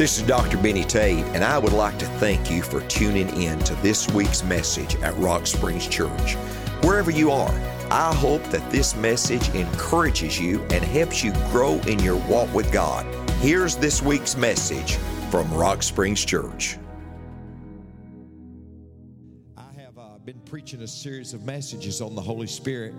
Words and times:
This 0.00 0.16
is 0.16 0.26
Dr. 0.26 0.56
Benny 0.56 0.82
Tate, 0.82 1.26
and 1.34 1.44
I 1.44 1.58
would 1.58 1.74
like 1.74 1.98
to 1.98 2.06
thank 2.06 2.50
you 2.50 2.62
for 2.62 2.80
tuning 2.88 3.28
in 3.38 3.58
to 3.58 3.74
this 3.82 4.08
week's 4.12 4.42
message 4.42 4.96
at 5.02 5.14
Rock 5.18 5.46
Springs 5.46 5.86
Church. 5.86 6.36
Wherever 6.82 7.10
you 7.10 7.30
are, 7.30 7.52
I 7.90 8.14
hope 8.14 8.42
that 8.44 8.70
this 8.70 8.96
message 8.96 9.50
encourages 9.50 10.40
you 10.40 10.62
and 10.70 10.82
helps 10.82 11.22
you 11.22 11.34
grow 11.50 11.74
in 11.80 11.98
your 11.98 12.16
walk 12.16 12.50
with 12.54 12.72
God. 12.72 13.04
Here's 13.40 13.76
this 13.76 14.00
week's 14.00 14.38
message 14.38 14.94
from 15.30 15.52
Rock 15.52 15.82
Springs 15.82 16.24
Church. 16.24 16.78
I 19.58 19.70
have 19.82 19.98
uh, 19.98 20.16
been 20.24 20.40
preaching 20.46 20.80
a 20.80 20.88
series 20.88 21.34
of 21.34 21.44
messages 21.44 22.00
on 22.00 22.14
the 22.14 22.22
Holy 22.22 22.46
Spirit. 22.46 22.94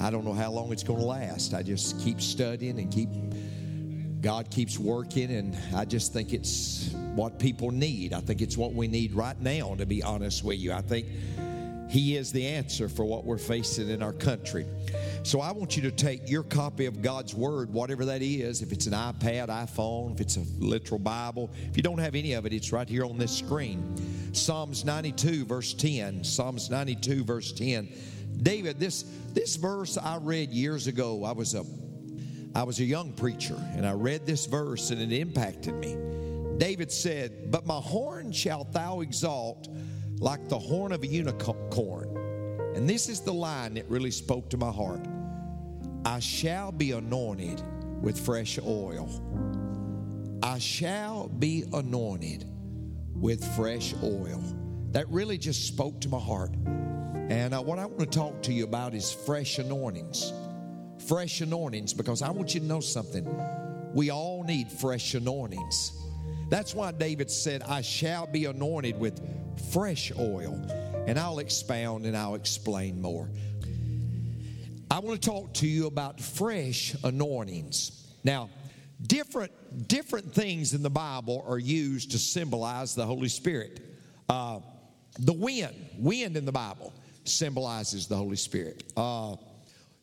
I 0.00 0.10
don't 0.10 0.24
know 0.24 0.32
how 0.32 0.50
long 0.50 0.72
it's 0.72 0.82
going 0.82 0.98
to 0.98 1.06
last. 1.06 1.54
I 1.54 1.62
just 1.62 2.00
keep 2.00 2.20
studying 2.20 2.80
and 2.80 2.90
keep 2.90 3.08
God 4.20 4.50
keeps 4.50 4.78
working, 4.78 5.30
and 5.30 5.56
I 5.74 5.84
just 5.84 6.12
think 6.12 6.32
it's 6.32 6.90
what 7.14 7.38
people 7.38 7.70
need. 7.70 8.12
I 8.12 8.20
think 8.20 8.42
it's 8.42 8.56
what 8.56 8.74
we 8.74 8.88
need 8.88 9.14
right 9.14 9.40
now, 9.40 9.74
to 9.76 9.86
be 9.86 10.02
honest 10.02 10.44
with 10.44 10.58
you. 10.58 10.72
I 10.72 10.80
think 10.80 11.06
He 11.88 12.16
is 12.16 12.32
the 12.32 12.44
answer 12.46 12.88
for 12.88 13.04
what 13.04 13.24
we're 13.24 13.38
facing 13.38 13.88
in 13.88 14.02
our 14.02 14.12
country. 14.12 14.66
So 15.22 15.40
I 15.40 15.52
want 15.52 15.76
you 15.76 15.82
to 15.82 15.90
take 15.90 16.28
your 16.28 16.42
copy 16.42 16.86
of 16.86 17.00
God's 17.00 17.34
Word, 17.34 17.72
whatever 17.72 18.04
that 18.06 18.22
is, 18.22 18.60
if 18.62 18.72
it's 18.72 18.86
an 18.86 18.92
iPad, 18.92 19.48
iPhone, 19.48 20.14
if 20.14 20.20
it's 20.20 20.36
a 20.36 20.44
literal 20.58 20.98
Bible. 20.98 21.50
If 21.70 21.76
you 21.76 21.82
don't 21.82 21.98
have 21.98 22.14
any 22.14 22.32
of 22.32 22.44
it, 22.44 22.52
it's 22.52 22.72
right 22.72 22.88
here 22.88 23.04
on 23.04 23.18
this 23.18 23.36
screen. 23.36 23.94
Psalms 24.32 24.84
92, 24.84 25.44
verse 25.44 25.74
10. 25.74 26.24
Psalms 26.24 26.70
92, 26.70 27.24
verse 27.24 27.52
10. 27.52 27.88
David, 28.42 28.78
this, 28.78 29.04
this 29.32 29.56
verse 29.56 29.96
I 29.96 30.18
read 30.18 30.50
years 30.50 30.86
ago. 30.86 31.24
I 31.24 31.32
was 31.32 31.54
a 31.54 31.64
I 32.54 32.62
was 32.62 32.80
a 32.80 32.84
young 32.84 33.12
preacher 33.12 33.56
and 33.74 33.86
I 33.86 33.92
read 33.92 34.26
this 34.26 34.46
verse 34.46 34.90
and 34.90 35.00
it 35.00 35.12
impacted 35.12 35.74
me. 35.74 35.96
David 36.58 36.90
said, 36.90 37.50
But 37.50 37.66
my 37.66 37.78
horn 37.78 38.32
shalt 38.32 38.72
thou 38.72 39.00
exalt 39.00 39.68
like 40.18 40.48
the 40.48 40.58
horn 40.58 40.92
of 40.92 41.02
a 41.02 41.06
unicorn. 41.06 42.72
And 42.74 42.88
this 42.88 43.08
is 43.08 43.20
the 43.20 43.32
line 43.32 43.74
that 43.74 43.88
really 43.88 44.10
spoke 44.10 44.50
to 44.50 44.56
my 44.56 44.70
heart 44.70 45.06
I 46.04 46.20
shall 46.20 46.72
be 46.72 46.92
anointed 46.92 47.62
with 48.00 48.18
fresh 48.18 48.58
oil. 48.58 49.08
I 50.42 50.58
shall 50.58 51.28
be 51.28 51.64
anointed 51.72 52.44
with 53.14 53.44
fresh 53.56 53.94
oil. 54.02 54.42
That 54.92 55.08
really 55.10 55.38
just 55.38 55.66
spoke 55.66 56.00
to 56.02 56.08
my 56.08 56.18
heart. 56.18 56.54
And 57.28 57.52
uh, 57.52 57.60
what 57.60 57.78
I 57.78 57.84
want 57.84 57.98
to 58.00 58.06
talk 58.06 58.42
to 58.44 58.52
you 58.52 58.64
about 58.64 58.94
is 58.94 59.12
fresh 59.12 59.58
anointings 59.58 60.32
fresh 61.06 61.40
anointings 61.40 61.94
because 61.94 62.22
I 62.22 62.30
want 62.30 62.54
you 62.54 62.60
to 62.60 62.66
know 62.66 62.80
something. 62.80 63.26
We 63.94 64.10
all 64.10 64.44
need 64.44 64.70
fresh 64.70 65.14
anointings. 65.14 65.92
That's 66.50 66.74
why 66.74 66.92
David 66.92 67.30
said, 67.30 67.62
I 67.62 67.82
shall 67.82 68.26
be 68.26 68.46
anointed 68.46 68.98
with 68.98 69.20
fresh 69.72 70.12
oil. 70.18 70.54
And 71.06 71.18
I'll 71.18 71.38
expound 71.38 72.06
and 72.06 72.16
I'll 72.16 72.34
explain 72.34 73.00
more. 73.00 73.28
I 74.90 75.00
want 75.00 75.20
to 75.20 75.28
talk 75.28 75.54
to 75.54 75.66
you 75.66 75.86
about 75.86 76.20
fresh 76.20 76.94
anointings. 77.04 78.06
Now, 78.24 78.50
different 79.06 79.52
different 79.86 80.34
things 80.34 80.74
in 80.74 80.82
the 80.82 80.90
Bible 80.90 81.44
are 81.46 81.58
used 81.58 82.12
to 82.12 82.18
symbolize 82.18 82.94
the 82.94 83.04
Holy 83.04 83.28
Spirit. 83.28 83.80
Uh, 84.28 84.60
the 85.18 85.32
wind, 85.32 85.74
wind 85.98 86.36
in 86.36 86.44
the 86.44 86.52
Bible 86.52 86.92
symbolizes 87.24 88.06
the 88.06 88.16
Holy 88.16 88.36
Spirit. 88.36 88.84
Uh, 88.96 89.36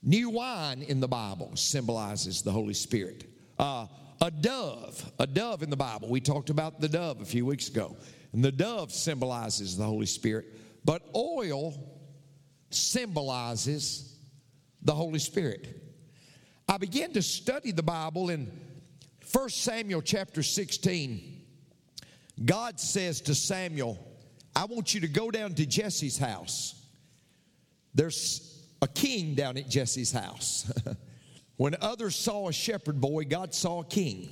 New 0.06 0.30
wine 0.30 0.84
in 0.84 1.00
the 1.00 1.08
Bible 1.08 1.52
symbolizes 1.56 2.44
the 2.44 2.52
Holy 2.52 2.76
Spirit. 2.76 3.26
Uh, 3.58 3.88
a 4.22 4.30
dove, 4.30 5.12
a 5.18 5.26
dove 5.26 5.64
in 5.64 5.72
the 5.72 5.76
Bible. 5.76 6.10
We 6.10 6.22
talked 6.22 6.52
about 6.52 6.80
the 6.80 6.88
dove 6.88 7.22
a 7.22 7.26
few 7.26 7.44
weeks 7.44 7.70
ago. 7.70 7.98
And 8.32 8.46
the 8.46 8.52
dove 8.52 8.92
symbolizes 8.92 9.76
the 9.76 9.84
Holy 9.84 10.06
Spirit. 10.06 10.46
But 10.86 11.02
oil 11.16 11.74
symbolizes 12.70 14.16
the 14.84 14.94
Holy 14.94 15.18
Spirit. 15.18 15.82
I 16.70 16.78
began 16.78 17.12
to 17.14 17.24
study 17.24 17.72
the 17.72 17.84
Bible 17.84 18.30
in 18.30 18.52
1 19.32 19.50
Samuel 19.50 20.04
chapter 20.04 20.44
16. 20.44 21.42
God 22.46 22.80
says 22.80 23.22
to 23.22 23.34
Samuel, 23.34 23.98
I 24.56 24.66
want 24.66 24.94
you 24.94 25.02
to 25.02 25.08
go 25.08 25.32
down 25.32 25.56
to 25.56 25.66
Jesse's 25.66 26.20
house. 26.20 26.80
There's 27.96 28.55
a 28.82 28.88
king 28.88 29.36
down 29.36 29.58
at 29.58 29.70
Jesse's 29.70 30.12
house. 30.12 30.72
when 31.58 31.76
others 31.82 32.16
saw 32.16 32.50
a 32.50 32.54
shepherd 32.54 33.00
boy, 33.00 33.26
God 33.26 33.54
saw 33.54 33.82
a 33.82 33.86
king. 33.86 34.30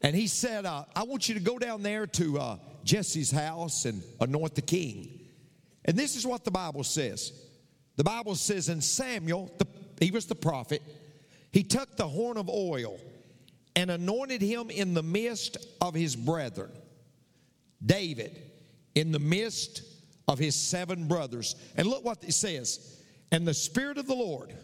And 0.00 0.14
he 0.14 0.26
said, 0.26 0.64
uh, 0.64 0.84
I 0.94 1.02
want 1.02 1.28
you 1.28 1.34
to 1.34 1.40
go 1.40 1.58
down 1.58 1.82
there 1.82 2.06
to 2.06 2.38
uh, 2.38 2.56
Jesse's 2.84 3.30
house 3.30 3.84
and 3.84 4.02
anoint 4.20 4.54
the 4.54 4.62
king. 4.62 5.20
And 5.84 5.96
this 5.96 6.16
is 6.16 6.26
what 6.26 6.44
the 6.44 6.50
Bible 6.50 6.84
says. 6.84 7.32
The 7.96 8.04
Bible 8.04 8.36
says, 8.36 8.68
in 8.68 8.80
Samuel, 8.80 9.50
the, 9.58 9.66
he 10.00 10.10
was 10.10 10.26
the 10.26 10.34
prophet, 10.34 10.82
he 11.50 11.64
took 11.64 11.96
the 11.96 12.06
horn 12.06 12.36
of 12.36 12.48
oil 12.48 13.00
and 13.74 13.90
anointed 13.90 14.40
him 14.40 14.70
in 14.70 14.94
the 14.94 15.02
midst 15.02 15.56
of 15.80 15.94
his 15.94 16.14
brethren. 16.14 16.70
David, 17.84 18.40
in 18.94 19.12
the 19.12 19.18
midst 19.18 19.82
of 20.26 20.38
his 20.38 20.54
seven 20.54 21.08
brothers. 21.08 21.56
And 21.76 21.86
look 21.86 22.04
what 22.04 22.22
it 22.22 22.34
says 22.34 22.97
and 23.30 23.46
the 23.46 23.54
Spirit 23.54 23.98
of 23.98 24.06
the 24.06 24.14
Lord 24.14 24.54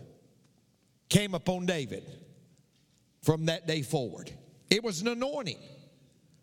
came 1.09 1.35
upon 1.35 1.67
David 1.67 2.05
from 3.23 3.47
that 3.47 3.67
day 3.67 3.83
forward. 3.83 4.31
It 4.71 4.83
was 4.83 5.01
an 5.01 5.09
anointing. 5.09 5.59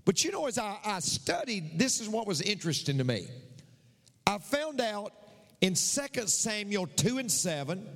But 0.05 0.23
you 0.23 0.31
know, 0.31 0.47
as 0.47 0.57
I, 0.57 0.77
I 0.83 0.99
studied, 0.99 1.77
this 1.77 2.01
is 2.01 2.09
what 2.09 2.27
was 2.27 2.41
interesting 2.41 2.97
to 2.97 3.03
me. 3.03 3.27
I 4.25 4.37
found 4.37 4.81
out 4.81 5.13
in 5.61 5.73
2 5.73 5.75
Samuel 5.75 6.87
2 6.87 7.19
and 7.19 7.31
7 7.31 7.87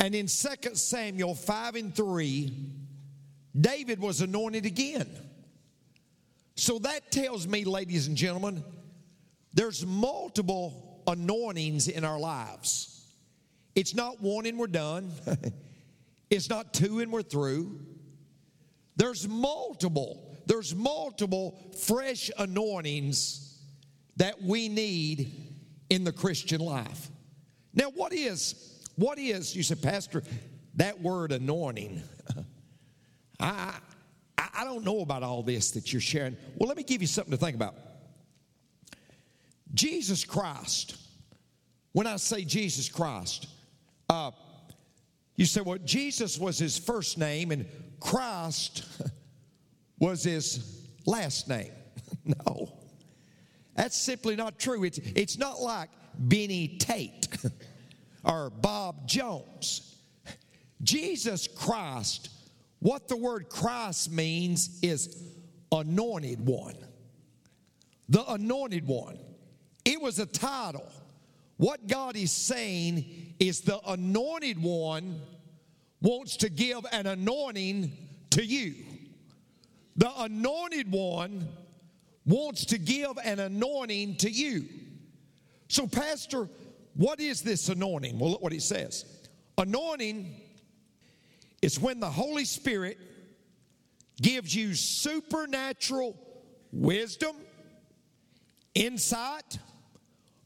and 0.00 0.14
in 0.14 0.26
2 0.26 0.74
Samuel 0.74 1.34
5 1.34 1.74
and 1.76 1.94
3, 1.94 2.52
David 3.58 4.00
was 4.00 4.20
anointed 4.20 4.66
again. 4.66 5.08
So 6.54 6.78
that 6.80 7.10
tells 7.10 7.46
me, 7.46 7.64
ladies 7.64 8.06
and 8.06 8.16
gentlemen, 8.16 8.64
there's 9.54 9.86
multiple 9.86 11.02
anointings 11.06 11.88
in 11.88 12.04
our 12.04 12.18
lives. 12.18 12.97
It's 13.78 13.94
not 13.94 14.20
one 14.20 14.44
and 14.44 14.58
we're 14.58 14.66
done. 14.66 15.12
it's 16.30 16.50
not 16.50 16.74
two 16.74 16.98
and 16.98 17.12
we're 17.12 17.22
through. 17.22 17.78
There's 18.96 19.28
multiple, 19.28 20.36
there's 20.46 20.74
multiple 20.74 21.56
fresh 21.86 22.28
anointings 22.36 23.56
that 24.16 24.42
we 24.42 24.68
need 24.68 25.30
in 25.90 26.02
the 26.02 26.10
Christian 26.10 26.60
life. 26.60 27.08
Now, 27.72 27.90
what 27.90 28.12
is, 28.12 28.82
what 28.96 29.16
is, 29.16 29.54
you 29.54 29.62
said, 29.62 29.80
Pastor, 29.80 30.24
that 30.74 31.00
word 31.00 31.30
anointing? 31.30 32.02
I, 33.40 33.74
I, 34.36 34.48
I 34.56 34.64
don't 34.64 34.84
know 34.84 35.02
about 35.02 35.22
all 35.22 35.44
this 35.44 35.70
that 35.70 35.92
you're 35.92 36.00
sharing. 36.00 36.36
Well, 36.56 36.66
let 36.66 36.76
me 36.76 36.82
give 36.82 37.00
you 37.00 37.06
something 37.06 37.30
to 37.30 37.36
think 37.36 37.54
about. 37.54 37.76
Jesus 39.72 40.24
Christ, 40.24 40.96
when 41.92 42.08
I 42.08 42.16
say 42.16 42.42
Jesus 42.42 42.88
Christ, 42.88 43.46
uh, 44.08 44.30
you 45.36 45.44
say, 45.44 45.60
well, 45.60 45.78
Jesus 45.84 46.38
was 46.38 46.58
his 46.58 46.78
first 46.78 47.18
name 47.18 47.50
and 47.52 47.66
Christ 48.00 48.84
was 49.98 50.24
his 50.24 50.86
last 51.06 51.48
name. 51.48 51.72
no, 52.24 52.72
that's 53.76 53.96
simply 53.96 54.36
not 54.36 54.58
true. 54.58 54.84
It's, 54.84 54.98
it's 54.98 55.38
not 55.38 55.60
like 55.60 55.90
Benny 56.18 56.78
Tate 56.78 57.28
or 58.24 58.50
Bob 58.50 59.06
Jones. 59.06 59.96
Jesus 60.82 61.48
Christ, 61.48 62.30
what 62.80 63.08
the 63.08 63.16
word 63.16 63.48
Christ 63.48 64.10
means 64.10 64.78
is 64.82 65.22
anointed 65.72 66.44
one. 66.44 66.76
The 68.08 68.24
anointed 68.30 68.86
one. 68.86 69.18
It 69.84 70.00
was 70.00 70.18
a 70.18 70.26
title. 70.26 70.86
What 71.58 71.86
God 71.88 72.16
is 72.16 72.32
saying 72.32 73.34
is 73.38 73.60
the 73.60 73.80
anointed 73.86 74.62
one 74.62 75.20
wants 76.00 76.38
to 76.38 76.48
give 76.48 76.86
an 76.92 77.06
anointing 77.06 77.92
to 78.30 78.44
you. 78.44 78.74
The 79.96 80.10
anointed 80.20 80.90
one 80.90 81.48
wants 82.24 82.64
to 82.66 82.78
give 82.78 83.18
an 83.24 83.40
anointing 83.40 84.16
to 84.18 84.30
you. 84.30 84.66
So, 85.68 85.88
Pastor, 85.88 86.48
what 86.94 87.20
is 87.20 87.42
this 87.42 87.68
anointing? 87.68 88.18
Well, 88.18 88.30
look 88.30 88.42
what 88.42 88.52
it 88.52 88.62
says. 88.62 89.04
Anointing 89.58 90.40
is 91.60 91.80
when 91.80 91.98
the 91.98 92.10
Holy 92.10 92.44
Spirit 92.44 92.98
gives 94.22 94.54
you 94.54 94.74
supernatural 94.74 96.16
wisdom, 96.70 97.34
insight, 98.74 99.58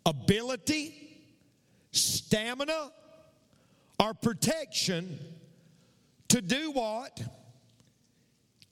ability, 0.07 1.02
stamina 1.93 2.91
or 4.01 4.15
protection 4.15 5.19
to 6.29 6.41
do 6.41 6.73
what 6.73 7.21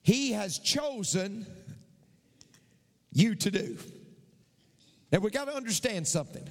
He 0.03 0.33
has 0.33 0.59
chosen 0.59 1.47
you 3.13 3.35
to 3.37 3.51
do. 3.51 3.77
And 5.13 5.23
we 5.23 5.31
got 5.31 5.47
to 5.47 5.55
understand 5.55 6.07
something. 6.07 6.49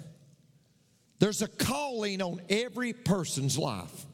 There's 1.20 1.42
a 1.42 1.48
calling 1.48 2.22
on 2.22 2.42
every 2.50 2.94
person's 2.94 3.58
life. 3.58 4.06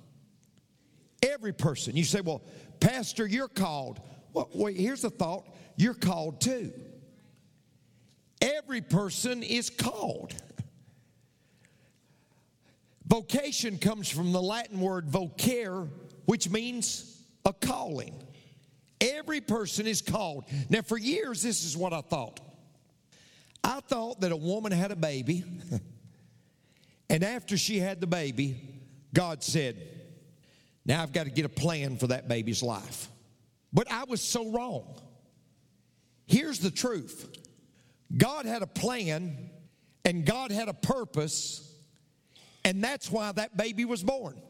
Every 1.22 1.54
person. 1.54 1.96
You 1.96 2.04
say, 2.04 2.22
well, 2.22 2.42
Pastor, 2.80 3.28
you're 3.28 3.48
called. 3.48 4.00
Well, 4.34 4.50
wait, 4.54 4.78
here's 4.78 5.01
the 5.01 5.10
thought 5.10 5.48
you're 5.78 5.94
called 5.94 6.42
too. 6.42 6.72
Every 8.42 8.81
person 8.81 9.44
is 9.44 9.69
called. 9.69 10.34
Vocation 13.07 13.78
comes 13.78 14.10
from 14.10 14.31
the 14.31 14.42
Latin 14.42 14.80
word 14.80 15.07
vocare, 15.07 15.88
which 16.25 16.50
means 16.50 17.24
a 17.46 17.54
calling. 17.54 18.16
Every 19.00 19.42
person 19.42 19.86
is 19.86 20.02
called. 20.02 20.46
Now, 20.69 20.81
for 20.81 20.98
years, 20.98 21.42
this 21.42 21.63
is 21.63 21.78
what 21.78 21.94
I 21.94 22.02
thought. 22.02 22.40
I 23.63 23.80
thought 23.81 24.22
that 24.22 24.31
a 24.31 24.38
woman 24.38 24.72
had 24.72 24.92
a 24.92 24.96
baby, 24.96 25.44
and 27.10 27.24
after 27.24 27.57
she 27.57 27.80
had 27.80 28.00
the 28.00 28.07
baby, 28.07 28.57
God 29.13 29.44
said, 29.44 29.75
Now 30.86 31.01
I've 31.01 31.13
got 31.13 31.24
to 31.24 31.31
get 31.31 31.46
a 31.46 31.50
plan 31.50 31.98
for 31.98 32.08
that 32.08 32.28
baby's 32.28 32.62
life. 32.62 33.10
But 33.74 33.92
I 33.92 34.04
was 34.06 34.22
so 34.22 34.51
wrong. 34.51 35.01
Here's 36.28 36.60
the 36.60 36.72
truth 36.72 37.28
God 38.16 38.46
had 38.46 38.62
a 38.62 38.68
plan, 38.68 39.50
and 40.04 40.25
God 40.25 40.51
had 40.51 40.69
a 40.69 40.74
purpose, 40.74 41.65
and 42.66 42.84
that's 42.84 43.12
why 43.12 43.32
that 43.32 43.56
baby 43.56 43.86
was 43.86 44.04
born. 44.04 44.42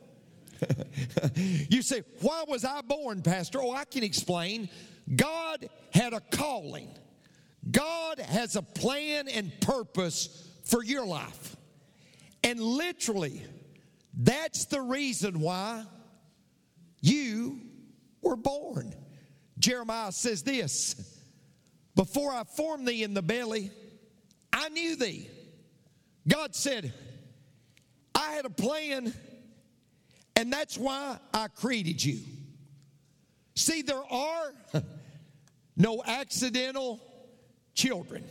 you 1.36 1.82
say, 1.82 2.02
Why 2.22 2.46
was 2.48 2.64
I 2.64 2.80
born, 2.82 3.22
Pastor? 3.22 3.62
Oh, 3.62 3.72
I 3.72 3.84
can 3.84 4.04
explain. 4.04 4.70
God 5.14 5.70
had 5.94 6.14
a 6.14 6.22
calling. 6.32 6.90
God 7.70 8.20
has 8.20 8.56
a 8.56 8.62
plan 8.62 9.28
and 9.28 9.52
purpose 9.60 10.50
for 10.64 10.84
your 10.84 11.06
life. 11.06 11.58
And 12.42 12.60
literally, 12.60 13.44
that's 14.18 14.66
the 14.66 14.82
reason 14.82 15.42
why 15.42 15.84
you 17.02 17.60
were 18.22 18.38
born. 18.38 18.96
Jeremiah 19.60 20.14
says 20.14 20.42
this 20.42 21.20
Before 21.96 22.32
I 22.32 22.46
formed 22.46 22.88
thee 22.88 23.04
in 23.04 23.14
the 23.14 23.22
belly, 23.22 23.72
I 24.54 24.70
knew 24.70 24.96
thee. 24.96 25.30
God 26.28 26.56
said, 26.56 26.94
I 28.26 28.32
had 28.34 28.46
a 28.46 28.50
plan, 28.50 29.14
and 30.36 30.52
that's 30.52 30.78
why 30.78 31.18
I 31.34 31.48
created 31.48 32.04
you. 32.04 32.20
See, 33.56 33.82
there 33.84 34.04
are 34.12 34.54
no 35.78 36.04
accidental 36.06 37.00
children. 37.74 38.24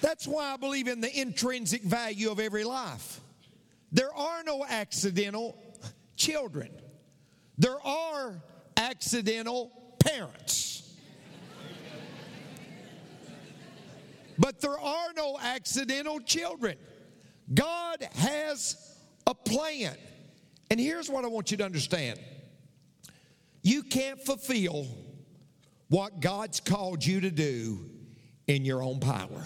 That's 0.00 0.26
why 0.26 0.52
I 0.52 0.56
believe 0.56 0.88
in 0.88 1.00
the 1.00 1.20
intrinsic 1.20 1.82
value 1.82 2.30
of 2.30 2.40
every 2.40 2.64
life. 2.64 3.20
There 3.92 4.14
are 4.14 4.42
no 4.42 4.64
accidental 4.66 5.56
children, 6.16 6.70
there 7.58 7.80
are 7.86 8.42
accidental 8.76 9.70
parents. 9.98 10.69
But 14.40 14.58
there 14.62 14.78
are 14.78 15.12
no 15.14 15.38
accidental 15.38 16.18
children. 16.18 16.78
God 17.52 18.02
has 18.14 18.96
a 19.26 19.34
plan. 19.34 19.94
And 20.70 20.80
here's 20.80 21.10
what 21.10 21.26
I 21.26 21.28
want 21.28 21.50
you 21.50 21.58
to 21.58 21.64
understand 21.64 22.18
you 23.62 23.82
can't 23.82 24.18
fulfill 24.18 24.86
what 25.88 26.20
God's 26.20 26.60
called 26.60 27.04
you 27.04 27.20
to 27.20 27.30
do 27.30 27.84
in 28.46 28.64
your 28.64 28.82
own 28.82 28.98
power. 28.98 29.44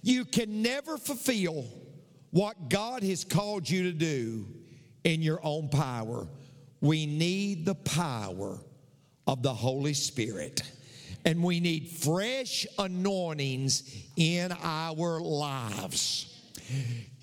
You 0.00 0.24
can 0.24 0.62
never 0.62 0.96
fulfill 0.96 1.64
what 2.30 2.68
God 2.68 3.02
has 3.02 3.24
called 3.24 3.68
you 3.68 3.84
to 3.84 3.92
do 3.92 4.46
in 5.02 5.22
your 5.22 5.40
own 5.42 5.70
power. 5.70 6.28
We 6.80 7.06
need 7.06 7.66
the 7.66 7.74
power 7.74 8.60
of 9.26 9.42
the 9.42 9.52
Holy 9.52 9.94
Spirit. 9.94 10.62
And 11.26 11.42
we 11.42 11.60
need 11.60 11.88
fresh 11.88 12.66
anointings 12.78 13.82
in 14.16 14.52
our 14.62 15.20
lives. 15.20 16.32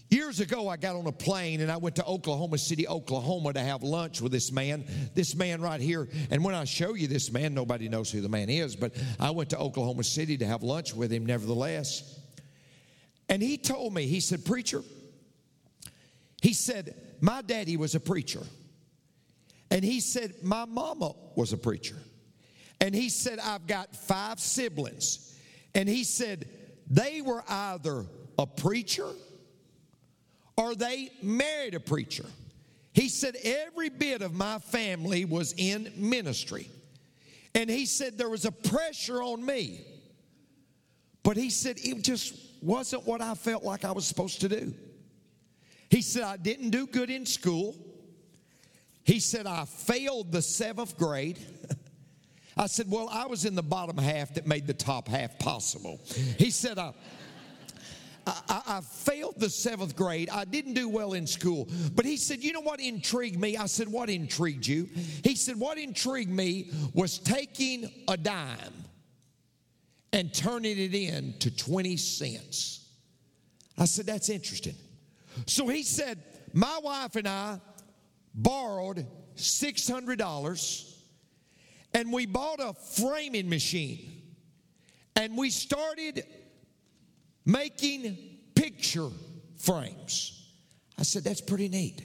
Years 0.09 0.41
ago, 0.41 0.67
I 0.67 0.77
got 0.77 0.95
on 0.95 1.07
a 1.07 1.11
plane 1.11 1.61
and 1.61 1.71
I 1.71 1.77
went 1.77 1.95
to 1.95 2.05
Oklahoma 2.05 2.57
City, 2.59 2.87
Oklahoma 2.87 3.53
to 3.53 3.61
have 3.61 3.81
lunch 3.81 4.21
with 4.21 4.31
this 4.31 4.51
man, 4.51 4.83
this 5.15 5.35
man 5.35 5.61
right 5.61 5.81
here. 5.81 6.07
And 6.29 6.43
when 6.43 6.53
I 6.53 6.65
show 6.65 6.93
you 6.93 7.07
this 7.07 7.31
man, 7.31 7.55
nobody 7.55 7.89
knows 7.89 8.11
who 8.11 8.21
the 8.21 8.29
man 8.29 8.49
is, 8.49 8.75
but 8.75 8.93
I 9.19 9.31
went 9.31 9.49
to 9.51 9.57
Oklahoma 9.57 10.03
City 10.03 10.37
to 10.37 10.45
have 10.45 10.61
lunch 10.61 10.93
with 10.93 11.11
him 11.11 11.25
nevertheless. 11.25 12.19
And 13.29 13.41
he 13.41 13.57
told 13.57 13.93
me, 13.93 14.05
he 14.05 14.19
said, 14.19 14.45
Preacher, 14.45 14.83
he 16.41 16.53
said, 16.53 16.93
My 17.21 17.41
daddy 17.41 17.77
was 17.77 17.95
a 17.95 17.99
preacher. 17.99 18.43
And 19.71 19.83
he 19.83 20.01
said, 20.01 20.35
My 20.43 20.65
mama 20.65 21.13
was 21.35 21.53
a 21.53 21.57
preacher. 21.57 21.95
And 22.81 22.93
he 22.93 23.09
said, 23.09 23.39
I've 23.39 23.67
got 23.67 23.95
five 23.95 24.39
siblings. 24.39 25.39
And 25.75 25.87
he 25.87 26.03
said, 26.03 26.47
They 26.89 27.21
were 27.21 27.43
either 27.47 28.05
a 28.37 28.45
preacher 28.45 29.07
or 30.57 30.75
they 30.75 31.11
married 31.21 31.75
a 31.75 31.79
preacher. 31.79 32.25
He 32.93 33.09
said, 33.09 33.35
Every 33.43 33.89
bit 33.89 34.21
of 34.21 34.33
my 34.33 34.59
family 34.59 35.25
was 35.25 35.53
in 35.57 35.91
ministry. 35.95 36.69
And 37.55 37.69
he 37.69 37.85
said, 37.85 38.17
There 38.17 38.29
was 38.29 38.45
a 38.45 38.51
pressure 38.51 39.21
on 39.21 39.45
me. 39.45 39.81
But 41.23 41.37
he 41.37 41.49
said, 41.49 41.77
It 41.81 42.03
just 42.03 42.35
wasn't 42.61 43.05
what 43.05 43.21
I 43.21 43.33
felt 43.35 43.63
like 43.63 43.85
I 43.85 43.91
was 43.91 44.05
supposed 44.05 44.41
to 44.41 44.49
do. 44.49 44.73
He 45.89 46.01
said, 46.01 46.23
I 46.23 46.37
didn't 46.37 46.71
do 46.71 46.87
good 46.87 47.09
in 47.09 47.25
school. 47.25 47.75
He 49.03 49.19
said, 49.19 49.45
I 49.45 49.65
failed 49.65 50.31
the 50.31 50.41
seventh 50.41 50.97
grade. 50.97 51.39
I 52.57 52.67
said, 52.67 52.89
Well, 52.89 53.09
I 53.09 53.25
was 53.25 53.45
in 53.45 53.55
the 53.55 53.63
bottom 53.63 53.97
half 53.97 54.33
that 54.35 54.47
made 54.47 54.67
the 54.67 54.73
top 54.73 55.07
half 55.07 55.37
possible. 55.39 55.99
He 56.37 56.51
said, 56.51 56.77
I. 56.77 56.93
I, 58.25 58.61
I, 58.65 58.79
failed 58.79 59.35
the 59.35 59.49
seventh 59.49 59.97
grade. 59.97 60.29
I 60.29 60.45
didn't 60.45 60.75
do 60.75 60.87
well 60.87 61.11
in 61.11 61.27
school. 61.27 61.67
But 61.93 62.05
he 62.05 62.15
said, 62.15 62.41
You 62.41 62.53
know 62.53 62.61
what 62.61 62.79
intrigued 62.79 63.37
me? 63.37 63.57
I 63.57 63.65
said, 63.65 63.89
What 63.89 64.09
intrigued 64.09 64.65
you? 64.65 64.87
He 65.25 65.35
said, 65.35 65.59
What 65.59 65.77
intrigued 65.77 66.31
me 66.31 66.71
was 66.93 67.19
taking 67.19 67.91
a 68.07 68.15
dime 68.15 68.85
and 70.13 70.33
turning 70.33 70.77
it 70.77 70.93
in 70.93 71.33
to 71.39 71.53
20 71.53 71.97
cents. 71.97 72.87
I 73.77 73.83
said, 73.83 74.05
That's 74.05 74.29
interesting. 74.29 74.75
So 75.45 75.67
he 75.67 75.83
said, 75.83 76.23
My 76.53 76.79
wife 76.81 77.17
and 77.17 77.27
I 77.27 77.59
borrowed 78.33 79.05
$600 79.35 80.92
and 81.93 82.11
we 82.11 82.25
bought 82.25 82.59
a 82.59 82.73
framing 82.73 83.49
machine 83.49 84.21
and 85.15 85.37
we 85.37 85.49
started 85.49 86.23
making 87.45 88.17
picture 88.55 89.09
frames. 89.57 90.53
I 90.97 91.03
said, 91.03 91.23
That's 91.23 91.41
pretty 91.41 91.69
neat. 91.69 92.01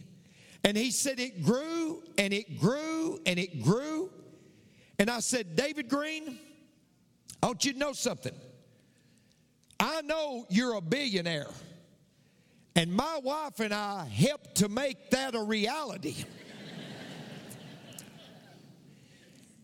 And 0.64 0.76
he 0.76 0.90
said, 0.90 1.21
It 1.21 1.42
grew 1.42 2.02
and 2.16 2.33
it 2.33 2.61
grew 2.61 3.21
and 3.26 3.38
it 3.38 3.62
grew. 3.62 4.11
And 4.99 5.11
I 5.11 5.21
said, 5.21 5.57
David 5.57 5.88
Green, 5.88 6.38
I 7.42 7.47
want 7.47 7.64
you 7.64 7.73
to 7.73 7.78
know 7.78 7.92
something. 7.92 8.35
I 9.78 10.02
know 10.02 10.47
you're 10.49 10.75
a 10.75 10.80
billionaire. 10.80 11.47
And 12.75 12.92
my 12.92 13.21
wife 13.23 13.61
and 13.61 13.73
I 13.73 14.04
helped 14.07 14.57
to 14.57 14.68
make 14.68 15.11
that 15.11 15.35
a 15.35 15.42
reality. 15.42 16.25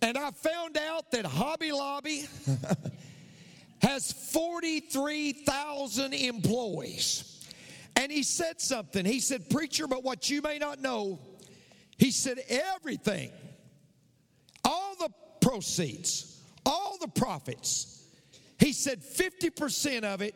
And 0.04 0.16
I 0.18 0.30
found 0.32 0.76
out 0.76 1.10
that 1.12 1.24
Hobby 1.24 1.72
Lobby 1.72 2.28
has 3.80 4.12
43,000 4.12 6.12
employees. 6.12 7.48
And 7.96 8.12
he 8.12 8.22
said 8.22 8.60
something. 8.60 9.06
He 9.06 9.18
said, 9.18 9.48
Preacher, 9.48 9.86
but 9.86 10.04
what 10.04 10.28
you 10.28 10.42
may 10.42 10.58
not 10.58 10.78
know, 10.78 11.20
he 11.96 12.10
said, 12.10 12.38
everything, 12.50 13.30
all 14.62 14.94
the 15.00 15.08
proceeds, 15.40 16.38
all 16.66 16.98
the 17.00 17.08
profits, 17.08 18.06
he 18.58 18.74
said 18.74 19.00
50% 19.00 20.04
of 20.04 20.20
it 20.20 20.34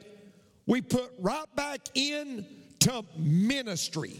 we 0.64 0.80
put 0.80 1.12
right 1.18 1.44
back 1.56 1.80
in 1.94 2.46
to 2.80 3.04
ministry. 3.18 4.18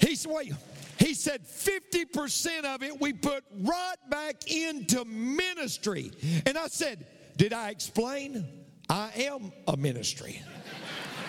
He 0.00 0.16
said, 0.16 0.32
wait, 0.32 0.52
he 0.98 1.14
said 1.14 1.46
50% 1.46 2.64
of 2.64 2.82
it 2.82 3.00
we 3.00 3.12
put 3.12 3.44
right 3.60 3.96
back 4.08 4.50
into 4.50 5.04
ministry. 5.04 6.12
And 6.46 6.56
I 6.56 6.68
said, 6.68 7.06
did 7.36 7.52
I 7.52 7.70
explain? 7.70 8.46
I 8.88 9.10
am 9.16 9.52
a 9.68 9.76
ministry. 9.76 10.42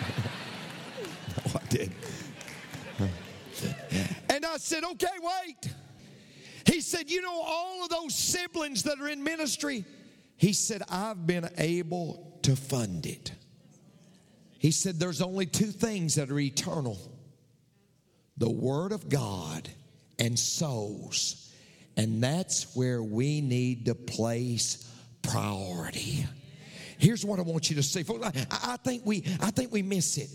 no, 1.46 1.60
I 1.60 1.66
did. 1.70 1.92
And 4.30 4.46
I 4.46 4.58
said, 4.58 4.84
okay, 4.84 5.08
wait. 5.22 5.74
He 6.68 6.82
said, 6.82 7.10
You 7.10 7.22
know, 7.22 7.42
all 7.42 7.84
of 7.84 7.90
those 7.90 8.14
siblings 8.14 8.84
that 8.84 9.00
are 9.00 9.08
in 9.08 9.24
ministry, 9.24 9.86
he 10.36 10.54
said, 10.54 10.84
I've 10.90 11.26
been 11.26 11.50
able 11.58 12.40
to 12.44 12.56
fund 12.56 13.06
it. 13.06 13.32
He 14.60 14.72
said, 14.72 15.00
There's 15.00 15.22
only 15.22 15.46
two 15.46 15.72
things 15.72 16.16
that 16.16 16.30
are 16.30 16.40
eternal 16.40 17.00
the 18.38 18.50
Word 18.50 18.91
of 18.91 19.10
God 19.10 19.70
and 20.20 20.38
souls. 20.38 21.53
And 21.96 22.24
that's 22.24 22.75
where 22.75 23.01
we 23.01 23.41
need 23.41 23.86
to 23.86 23.96
place 23.96 24.89
priority. 25.24 26.25
Here's 27.00 27.25
what 27.25 27.39
I 27.39 27.41
want 27.44 27.70
you 27.70 27.75
to 27.75 27.84
see. 27.84 28.03
I 28.51 28.77
think 28.84 29.03
we 29.06 29.24
I 29.41 29.51
think 29.51 29.72
we 29.72 29.82
miss 29.82 30.17
it. 30.17 30.29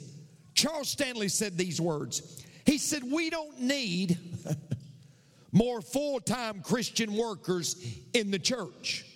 Charles 0.54 0.88
Stanley 0.88 1.28
said 1.28 1.56
these 1.56 1.80
words. 1.80 2.44
He 2.64 2.78
said, 2.78 3.02
We 3.04 3.30
don't 3.30 3.60
need 3.60 4.18
more 5.52 5.80
full 5.80 6.20
time 6.20 6.62
Christian 6.62 7.16
workers 7.16 7.76
in 8.12 8.30
the 8.30 8.38
church. 8.38 9.06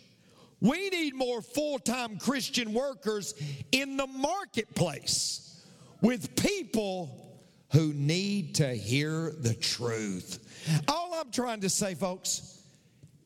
We 0.61 0.89
need 0.91 1.15
more 1.15 1.43
full 1.43 1.79
time 1.79 2.19
Christian 2.19 2.73
workers 2.73 3.35
in 3.73 3.97
the 3.97 4.07
marketplace 4.07 5.65
with 6.01 6.35
people 6.37 7.26
who 7.73 7.93
need 7.93 8.57
to 8.57 8.75
hear 8.75 9.33
the 9.39 9.55
truth. 9.55 10.43
All 10.89 11.15
I'm 11.15 11.31
trying 11.31 11.61
to 11.61 11.69
say, 11.69 11.95
folks, 11.95 12.63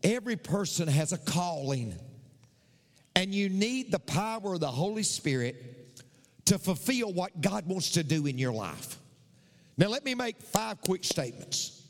every 0.03 0.37
person 0.37 0.89
has 0.89 1.13
a 1.13 1.19
calling, 1.19 1.95
and 3.15 3.35
you 3.35 3.49
need 3.49 3.93
the 3.93 3.99
power 3.99 4.55
of 4.55 4.61
the 4.61 4.71
Holy 4.71 5.03
Spirit 5.03 5.57
to 6.47 6.59
fulfill 6.59 7.13
what 7.13 7.41
God 7.41 7.67
wants 7.67 7.93
to 7.93 8.03
do 8.03 8.27
in 8.27 8.39
your 8.39 8.53
life. 8.53 8.99
Now, 9.77 9.89
let 9.89 10.05
me 10.05 10.15
make 10.15 10.41
five 10.43 10.81
quick 10.81 11.05
statements. 11.05 11.83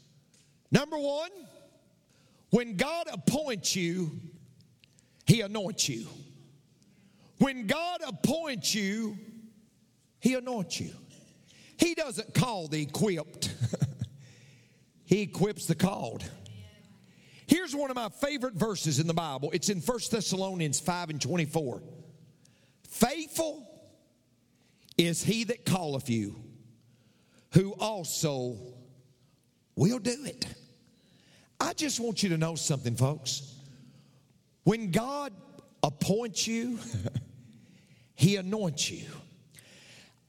Number 0.71 0.99
one, 0.99 1.31
when 2.51 2.77
God 2.77 3.07
appoints 3.13 3.75
you, 3.75 4.21
He 5.27 5.41
anoints 5.41 5.89
you. 5.89 6.07
When 7.39 7.67
God 7.67 8.01
appoints 8.07 8.75
you, 8.75 9.17
He 10.21 10.35
anoints 10.35 10.81
you. 10.81 10.93
He 11.81 11.95
doesn't 11.95 12.35
call 12.35 12.69
the 12.69 12.83
equipped, 12.83 13.53
He 15.05 15.23
equips 15.23 15.67
the 15.67 15.75
called. 15.75 16.23
Here's 17.47 17.75
one 17.75 17.91
of 17.91 17.97
my 17.97 18.11
favorite 18.11 18.55
verses 18.55 19.01
in 19.01 19.09
the 19.09 19.15
Bible. 19.15 19.51
It's 19.53 19.71
in 19.71 19.81
1 19.81 19.99
Thessalonians 20.09 20.79
5 20.79 21.11
and 21.11 21.21
24. 21.21 21.83
Faithful 22.89 23.67
is 24.97 25.25
he 25.25 25.43
that 25.45 25.65
calleth 25.65 26.09
you, 26.09 26.37
who 27.55 27.73
also 27.81 28.57
will 29.75 29.99
do 29.99 30.17
it. 30.27 30.47
I 31.59 31.73
just 31.73 31.99
want 31.99 32.23
you 32.23 32.29
to 32.29 32.39
know 32.39 32.55
something, 32.55 32.95
folks. 32.95 33.55
When 34.63 34.93
God 34.93 35.33
appoints 35.83 36.47
you, 36.47 36.79
he 38.15 38.37
anoints 38.37 38.91
you. 38.91 39.07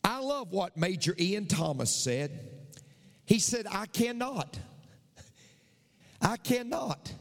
I 0.04 0.20
love 0.20 0.52
what 0.52 0.78
Major 0.78 1.16
Ian 1.18 1.48
Thomas 1.48 1.94
said. 1.94 2.50
He 3.26 3.40
said, 3.40 3.68
I 3.70 3.86
cannot. 3.86 4.58
I 6.22 6.38
cannot. 6.38 7.14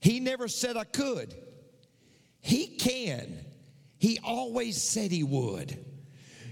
He 0.00 0.20
never 0.20 0.48
said 0.48 0.76
I 0.76 0.84
could. 0.84 1.34
He 2.40 2.66
can. 2.66 3.44
He 3.98 4.18
always 4.24 4.80
said 4.80 5.10
he 5.10 5.24
would. 5.24 5.84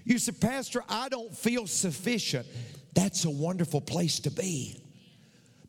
You 0.04 0.18
said, 0.18 0.40
Pastor, 0.40 0.82
I 0.88 1.08
don't 1.08 1.34
feel 1.34 1.66
sufficient. 1.66 2.46
That's 2.94 3.24
a 3.24 3.30
wonderful 3.30 3.80
place 3.80 4.20
to 4.20 4.30
be 4.30 4.84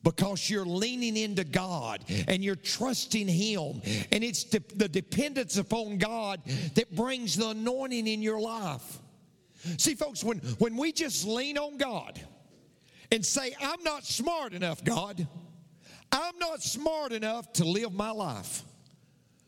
because 0.04 0.50
you're 0.50 0.66
leaning 0.66 1.18
into 1.18 1.44
God 1.44 2.04
and 2.28 2.44
you're 2.44 2.56
trusting 2.56 3.28
Him. 3.28 3.82
And 4.12 4.24
it's 4.24 4.44
de- 4.44 4.60
the 4.76 4.88
dependence 4.88 5.58
upon 5.58 5.98
God 5.98 6.42
that 6.76 6.96
brings 6.96 7.36
the 7.36 7.50
anointing 7.50 8.08
in 8.08 8.22
your 8.22 8.40
life. 8.40 9.00
See, 9.78 9.96
folks, 9.96 10.24
when, 10.24 10.40
when 10.60 10.78
we 10.78 10.92
just 10.92 11.26
lean 11.26 11.58
on 11.58 11.78
God 11.78 12.22
and 13.12 13.26
say, 13.26 13.56
I'm 13.62 13.84
not 13.84 14.06
smart 14.06 14.54
enough, 14.54 14.84
God, 14.84 15.28
I'm 16.12 16.38
not 16.40 16.62
smart 16.62 17.12
enough 17.12 17.52
to 17.54 17.66
live 17.66 17.94
my 17.94 18.12
life 18.12 18.64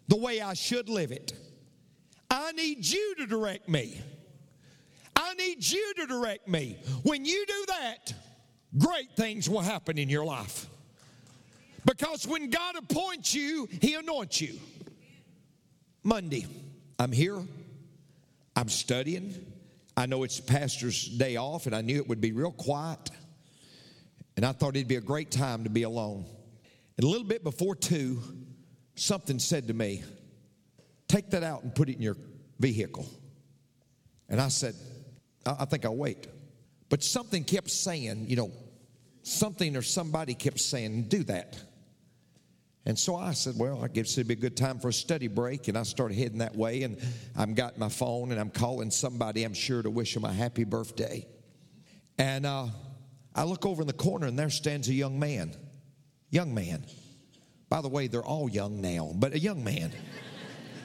the 0.08 0.16
way 0.16 0.42
I 0.42 0.54
should 0.54 0.90
live 0.90 1.12
it. 1.12 1.34
I 2.30 2.52
need 2.52 2.86
you 2.86 3.16
to 3.20 3.26
direct 3.26 3.70
me. 3.70 4.02
I 5.16 5.34
need 5.34 5.66
you 5.66 5.94
to 5.98 6.06
direct 6.06 6.48
me. 6.48 6.78
When 7.04 7.26
you 7.26 7.46
do 7.46 7.66
that, 7.68 8.14
great 8.78 9.12
things 9.16 9.50
will 9.50 9.62
happen 9.62 9.98
in 9.98 10.10
your 10.10 10.26
life. 10.26 10.68
Because 11.86 12.28
when 12.28 12.50
God 12.50 12.76
appoints 12.76 13.34
you, 13.34 13.68
He 13.82 13.96
anoints 13.96 14.42
you. 14.42 14.60
Monday, 16.04 16.46
I'm 17.00 17.12
here, 17.12 17.42
I'm 18.56 18.70
studying. 18.70 19.46
I 19.98 20.06
know 20.06 20.24
it's 20.24 20.40
pastor's 20.40 21.08
day 21.08 21.38
off, 21.38 21.66
and 21.66 21.76
I 21.76 21.82
knew 21.82 21.98
it 21.98 22.08
would 22.08 22.22
be 22.22 22.32
real 22.32 22.52
quiet. 22.52 23.10
And 24.36 24.46
I 24.46 24.52
thought 24.52 24.76
it'd 24.76 24.88
be 24.88 24.96
a 24.96 25.02
great 25.02 25.32
time 25.32 25.64
to 25.64 25.70
be 25.72 25.82
alone. 25.82 26.24
And 26.98 27.04
a 27.04 27.08
little 27.08 27.28
bit 27.28 27.44
before 27.44 27.76
two, 27.76 28.22
something 28.96 29.40
said 29.40 29.68
to 29.68 29.74
me, 29.74 30.04
Take 31.08 31.32
that 31.32 31.42
out 31.42 31.64
and 31.64 31.74
put 31.74 31.90
it 31.90 31.96
in 31.96 32.02
your 32.02 32.18
vehicle. 32.60 33.08
And 34.30 34.40
I 34.40 34.50
said, 34.50 34.76
I, 35.46 35.56
I 35.60 35.66
think 35.66 35.86
I'll 35.86 35.96
wait. 35.96 36.28
But 36.90 37.04
something 37.04 37.44
kept 37.44 37.70
saying, 37.70 38.26
you 38.28 38.36
know, 38.36 38.52
something 39.24 39.76
or 39.76 39.82
somebody 39.82 40.34
kept 40.34 40.60
saying, 40.60 41.04
do 41.04 41.24
that. 41.24 41.58
And 42.88 42.98
so 42.98 43.18
I 43.18 43.34
said, 43.34 43.56
well, 43.58 43.84
I 43.84 43.90
guess 43.90 44.14
it'd 44.14 44.30
be 44.30 44.34
a 44.36 44.38
good 44.38 44.56
time 44.56 44.80
for 44.80 44.88
a 44.88 44.94
study 44.94 45.28
break. 45.28 45.68
And 45.68 45.78
I 45.78 45.84
started 45.84 46.18
heading 46.18 46.38
that 46.38 46.56
way. 46.56 46.84
And 46.84 46.98
I've 47.36 47.54
got 47.54 47.78
my 47.78 47.90
phone 47.90 48.32
and 48.32 48.40
I'm 48.40 48.50
calling 48.50 48.92
somebody, 48.92 49.44
I'm 49.44 49.54
sure, 49.54 49.82
to 49.82 49.90
wish 49.90 50.14
them 50.14 50.24
a 50.24 50.32
happy 50.32 50.64
birthday. 50.64 51.28
And 52.18 52.46
uh, 52.46 52.68
I 53.36 53.44
look 53.44 53.66
over 53.66 53.82
in 53.82 53.88
the 53.88 53.94
corner 53.94 54.28
and 54.28 54.40
there 54.40 54.50
stands 54.50 54.88
a 54.88 54.94
young 54.94 55.20
man. 55.20 55.54
Young 56.30 56.54
man. 56.54 56.86
By 57.68 57.82
the 57.82 57.90
way, 57.90 58.08
they're 58.08 58.24
all 58.24 58.50
young 58.50 58.80
now, 58.80 59.12
but 59.14 59.34
a 59.34 59.40
young 59.40 59.66
man. 59.66 59.92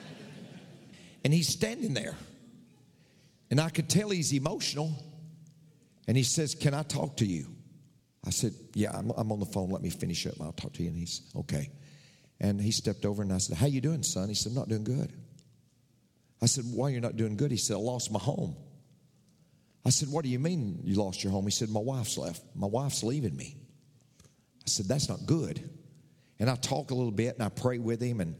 and 1.25 1.33
he's 1.33 1.47
standing 1.47 1.95
there. 1.95 2.17
And 3.49 3.61
I 3.61 3.69
could 3.69 3.89
tell 3.89 4.11
he's 4.11 4.35
emotional. 4.35 4.91
And 6.09 6.17
he 6.17 6.25
says, 6.25 6.57
Can 6.57 6.75
I 6.75 6.83
talk 6.83 7.19
to 7.19 7.25
you? 7.25 7.47
I 8.27 8.31
said, 8.31 8.55
Yeah, 8.75 8.91
I'm, 8.93 9.13
I'm 9.17 9.31
on 9.31 9.39
the 9.39 9.47
phone. 9.47 9.71
Let 9.71 9.83
me 9.83 9.91
finish 9.91 10.27
up 10.27 10.35
I'll 10.41 10.51
talk 10.51 10.73
to 10.73 10.83
you. 10.83 10.89
And 10.89 10.99
he's, 10.99 11.31
Okay. 11.37 11.71
And 12.43 12.61
he 12.61 12.73
stepped 12.73 13.07
over 13.07 13.23
and 13.23 13.33
I 13.33 13.39
said, 13.39 13.57
How 13.57 13.67
you 13.67 13.81
doing, 13.81 14.03
son? 14.03 14.29
He 14.29 14.35
said, 14.35 14.51
I'm 14.51 14.57
Not 14.57 14.69
doing 14.69 14.85
good. 14.85 15.13
I 16.43 16.47
said, 16.47 16.65
Why 16.71 16.91
you're 16.91 17.01
not 17.01 17.17
doing 17.17 17.37
good? 17.37 17.53
He 17.53 17.57
said, 17.57 17.77
I 17.77 17.79
lost 17.79 18.11
my 18.11 18.19
home. 18.19 18.57
I 19.87 19.91
said, 19.91 20.09
What 20.11 20.25
do 20.25 20.29
you 20.29 20.41
mean 20.41 20.81
you 20.83 20.97
lost 20.97 21.23
your 21.23 21.33
home? 21.33 21.45
He 21.45 21.53
said, 21.53 21.71
My 21.71 21.81
wife's 21.81 22.19
left. 22.19 22.43
My 22.57 22.67
wife's 22.67 23.05
leaving 23.05 23.37
me. 23.37 23.57
I 24.25 24.67
said, 24.69 24.87
That's 24.87 25.09
not 25.09 25.25
good. 25.25 25.71
And 26.41 26.51
I 26.51 26.57
talk 26.57 26.91
a 26.91 26.95
little 26.95 27.13
bit 27.13 27.35
and 27.37 27.45
I 27.45 27.49
pray 27.49 27.79
with 27.79 28.03
him. 28.03 28.21
And 28.21 28.35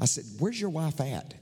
I 0.00 0.06
said, 0.06 0.24
Where's 0.38 0.58
your 0.58 0.70
wife 0.70 0.98
at? 1.02 1.34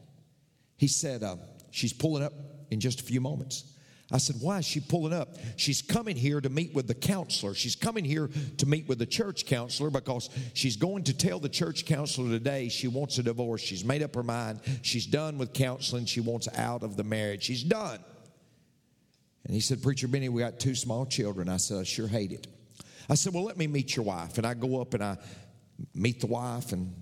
He 0.76 0.88
said, 0.88 1.22
uh, 1.22 1.36
She's 1.70 1.92
pulling 1.92 2.24
up 2.24 2.32
in 2.70 2.80
just 2.80 3.00
a 3.00 3.04
few 3.04 3.20
moments. 3.20 3.73
I 4.12 4.18
said, 4.18 4.36
Why 4.40 4.58
is 4.58 4.66
she 4.66 4.80
pulling 4.80 5.12
up? 5.12 5.36
She's 5.56 5.80
coming 5.80 6.16
here 6.16 6.40
to 6.40 6.50
meet 6.50 6.74
with 6.74 6.86
the 6.86 6.94
counselor. 6.94 7.54
She's 7.54 7.74
coming 7.74 8.04
here 8.04 8.28
to 8.58 8.66
meet 8.66 8.86
with 8.86 8.98
the 8.98 9.06
church 9.06 9.46
counselor 9.46 9.90
because 9.90 10.28
she's 10.52 10.76
going 10.76 11.04
to 11.04 11.16
tell 11.16 11.38
the 11.38 11.48
church 11.48 11.86
counselor 11.86 12.28
today 12.28 12.68
she 12.68 12.86
wants 12.86 13.18
a 13.18 13.22
divorce. 13.22 13.62
She's 13.62 13.84
made 13.84 14.02
up 14.02 14.14
her 14.14 14.22
mind. 14.22 14.60
She's 14.82 15.06
done 15.06 15.38
with 15.38 15.52
counseling. 15.52 16.04
She 16.04 16.20
wants 16.20 16.48
out 16.56 16.82
of 16.82 16.96
the 16.96 17.04
marriage. 17.04 17.44
She's 17.44 17.62
done. 17.62 17.98
And 19.46 19.54
he 19.54 19.60
said, 19.60 19.82
Preacher 19.82 20.08
Benny, 20.08 20.28
we 20.28 20.40
got 20.40 20.58
two 20.58 20.74
small 20.74 21.06
children. 21.06 21.48
I 21.48 21.56
said, 21.56 21.78
I 21.78 21.82
sure 21.84 22.08
hate 22.08 22.32
it. 22.32 22.46
I 23.08 23.14
said, 23.14 23.32
Well, 23.32 23.44
let 23.44 23.56
me 23.56 23.66
meet 23.66 23.96
your 23.96 24.04
wife. 24.04 24.36
And 24.36 24.46
I 24.46 24.52
go 24.52 24.80
up 24.80 24.92
and 24.92 25.02
I 25.02 25.16
meet 25.94 26.20
the 26.20 26.26
wife 26.26 26.72
and 26.72 26.94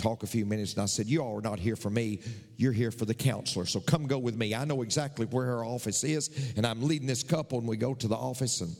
talk 0.00 0.22
a 0.22 0.26
few 0.26 0.46
minutes. 0.46 0.74
And 0.74 0.82
I 0.82 0.86
said, 0.86 1.06
You 1.06 1.20
all 1.20 1.38
are 1.38 1.42
not 1.42 1.58
here 1.58 1.76
for 1.76 1.90
me. 1.90 2.20
You're 2.56 2.72
here 2.72 2.90
for 2.90 3.04
the 3.04 3.14
counselor. 3.14 3.66
So 3.66 3.80
come 3.80 4.06
go 4.06 4.18
with 4.18 4.36
me. 4.36 4.54
I 4.54 4.64
know 4.64 4.82
exactly 4.82 5.26
where 5.26 5.46
her 5.46 5.64
office 5.64 6.04
is. 6.04 6.54
And 6.56 6.66
I'm 6.66 6.82
leading 6.82 7.06
this 7.06 7.22
couple. 7.22 7.58
And 7.58 7.68
we 7.68 7.76
go 7.76 7.94
to 7.94 8.08
the 8.08 8.16
office. 8.16 8.60
And 8.60 8.74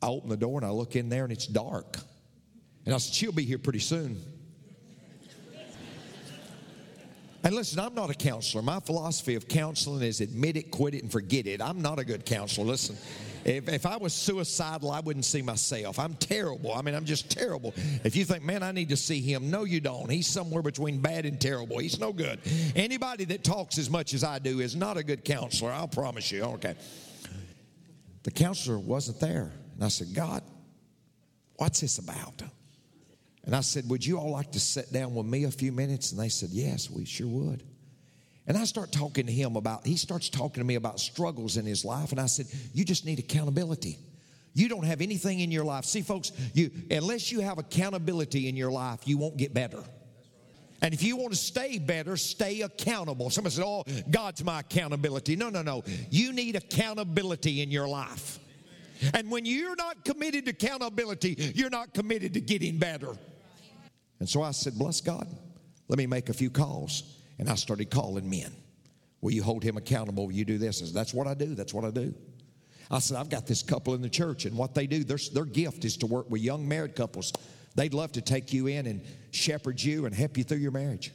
I 0.00 0.08
open 0.08 0.28
the 0.28 0.36
door 0.36 0.58
and 0.58 0.66
I 0.66 0.70
look 0.70 0.96
in 0.96 1.08
there 1.08 1.24
and 1.24 1.32
it's 1.32 1.46
dark. 1.46 1.96
And 2.86 2.94
I 2.94 2.98
said, 2.98 3.14
She'll 3.14 3.32
be 3.32 3.44
here 3.44 3.58
pretty 3.58 3.80
soon. 3.80 4.20
And 7.44 7.56
listen, 7.56 7.80
I'm 7.80 7.94
not 7.94 8.08
a 8.08 8.14
counselor. 8.14 8.62
My 8.62 8.78
philosophy 8.78 9.34
of 9.34 9.48
counseling 9.48 10.02
is 10.02 10.20
admit 10.20 10.56
it, 10.56 10.70
quit 10.70 10.94
it, 10.94 11.02
and 11.02 11.10
forget 11.10 11.48
it. 11.48 11.60
I'm 11.60 11.82
not 11.82 11.98
a 11.98 12.04
good 12.04 12.24
counselor. 12.24 12.68
Listen, 12.68 12.96
if, 13.44 13.68
if 13.68 13.86
I 13.86 13.96
was 13.96 14.12
suicidal, 14.12 14.90
I 14.90 15.00
wouldn't 15.00 15.24
see 15.24 15.42
myself. 15.42 15.98
I'm 15.98 16.14
terrible. 16.14 16.72
I 16.72 16.82
mean, 16.82 16.94
I'm 16.94 17.04
just 17.04 17.30
terrible. 17.30 17.74
If 18.04 18.16
you 18.16 18.24
think, 18.24 18.42
man, 18.44 18.62
I 18.62 18.72
need 18.72 18.88
to 18.90 18.96
see 18.96 19.20
him, 19.20 19.50
no, 19.50 19.64
you 19.64 19.80
don't. 19.80 20.10
He's 20.10 20.26
somewhere 20.26 20.62
between 20.62 21.00
bad 21.00 21.26
and 21.26 21.40
terrible. 21.40 21.78
He's 21.78 21.98
no 21.98 22.12
good. 22.12 22.40
Anybody 22.74 23.24
that 23.26 23.44
talks 23.44 23.78
as 23.78 23.90
much 23.90 24.14
as 24.14 24.24
I 24.24 24.38
do 24.38 24.60
is 24.60 24.76
not 24.76 24.96
a 24.96 25.02
good 25.02 25.24
counselor. 25.24 25.72
I'll 25.72 25.88
promise 25.88 26.30
you. 26.30 26.42
Okay. 26.42 26.74
The 28.22 28.30
counselor 28.30 28.78
wasn't 28.78 29.20
there. 29.20 29.52
And 29.74 29.84
I 29.84 29.88
said, 29.88 30.14
God, 30.14 30.42
what's 31.56 31.80
this 31.80 31.98
about? 31.98 32.42
And 33.44 33.56
I 33.56 33.60
said, 33.60 33.88
Would 33.88 34.06
you 34.06 34.18
all 34.18 34.30
like 34.30 34.52
to 34.52 34.60
sit 34.60 34.92
down 34.92 35.14
with 35.14 35.26
me 35.26 35.44
a 35.44 35.50
few 35.50 35.72
minutes? 35.72 36.12
And 36.12 36.20
they 36.20 36.28
said, 36.28 36.50
Yes, 36.50 36.90
we 36.90 37.04
sure 37.04 37.26
would. 37.26 37.62
And 38.46 38.56
I 38.56 38.64
start 38.64 38.90
talking 38.90 39.26
to 39.26 39.32
him 39.32 39.56
about, 39.56 39.86
he 39.86 39.96
starts 39.96 40.28
talking 40.28 40.60
to 40.60 40.64
me 40.64 40.74
about 40.74 40.98
struggles 40.98 41.56
in 41.56 41.64
his 41.64 41.84
life. 41.84 42.10
And 42.10 42.20
I 42.20 42.26
said, 42.26 42.46
You 42.72 42.84
just 42.84 43.06
need 43.06 43.18
accountability. 43.18 43.98
You 44.54 44.68
don't 44.68 44.84
have 44.84 45.00
anything 45.00 45.40
in 45.40 45.50
your 45.50 45.64
life. 45.64 45.84
See, 45.84 46.02
folks, 46.02 46.32
you 46.52 46.70
unless 46.90 47.32
you 47.32 47.40
have 47.40 47.58
accountability 47.58 48.48
in 48.48 48.56
your 48.56 48.70
life, 48.70 49.00
you 49.06 49.16
won't 49.16 49.36
get 49.36 49.54
better. 49.54 49.82
And 50.82 50.92
if 50.92 51.02
you 51.02 51.16
want 51.16 51.32
to 51.32 51.38
stay 51.38 51.78
better, 51.78 52.16
stay 52.16 52.62
accountable. 52.62 53.30
Somebody 53.30 53.54
said, 53.54 53.64
Oh, 53.64 53.84
God's 54.10 54.42
my 54.44 54.60
accountability. 54.60 55.36
No, 55.36 55.48
no, 55.48 55.62
no. 55.62 55.84
You 56.10 56.32
need 56.32 56.56
accountability 56.56 57.62
in 57.62 57.70
your 57.70 57.86
life. 57.86 58.40
And 59.14 59.30
when 59.30 59.44
you're 59.44 59.76
not 59.76 60.04
committed 60.04 60.44
to 60.46 60.50
accountability, 60.50 61.52
you're 61.54 61.70
not 61.70 61.94
committed 61.94 62.34
to 62.34 62.40
getting 62.40 62.78
better. 62.78 63.12
And 64.18 64.28
so 64.28 64.42
I 64.42 64.50
said, 64.50 64.74
Bless 64.76 65.00
God. 65.00 65.28
Let 65.88 65.98
me 65.98 66.06
make 66.06 66.28
a 66.28 66.32
few 66.32 66.50
calls. 66.50 67.21
And 67.42 67.50
I 67.50 67.56
started 67.56 67.90
calling 67.90 68.30
men. 68.30 68.52
Will 69.20 69.32
you 69.32 69.42
hold 69.42 69.64
him 69.64 69.76
accountable? 69.76 70.26
Will 70.26 70.32
you 70.32 70.44
do 70.44 70.58
this? 70.58 70.78
Said, 70.78 70.94
That's 70.94 71.12
what 71.12 71.26
I 71.26 71.34
do. 71.34 71.56
That's 71.56 71.74
what 71.74 71.84
I 71.84 71.90
do. 71.90 72.14
I 72.88 73.00
said, 73.00 73.16
I've 73.16 73.30
got 73.30 73.48
this 73.48 73.64
couple 73.64 73.94
in 73.94 74.00
the 74.00 74.08
church, 74.08 74.44
and 74.44 74.56
what 74.56 74.76
they 74.76 74.86
do, 74.86 75.02
their, 75.02 75.18
their 75.34 75.44
gift 75.44 75.84
is 75.84 75.96
to 75.96 76.06
work 76.06 76.30
with 76.30 76.40
young 76.40 76.68
married 76.68 76.94
couples. 76.94 77.32
They'd 77.74 77.94
love 77.94 78.12
to 78.12 78.20
take 78.20 78.52
you 78.52 78.68
in 78.68 78.86
and 78.86 79.02
shepherd 79.32 79.82
you 79.82 80.06
and 80.06 80.14
help 80.14 80.38
you 80.38 80.44
through 80.44 80.58
your 80.58 80.70
marriage. 80.70 81.10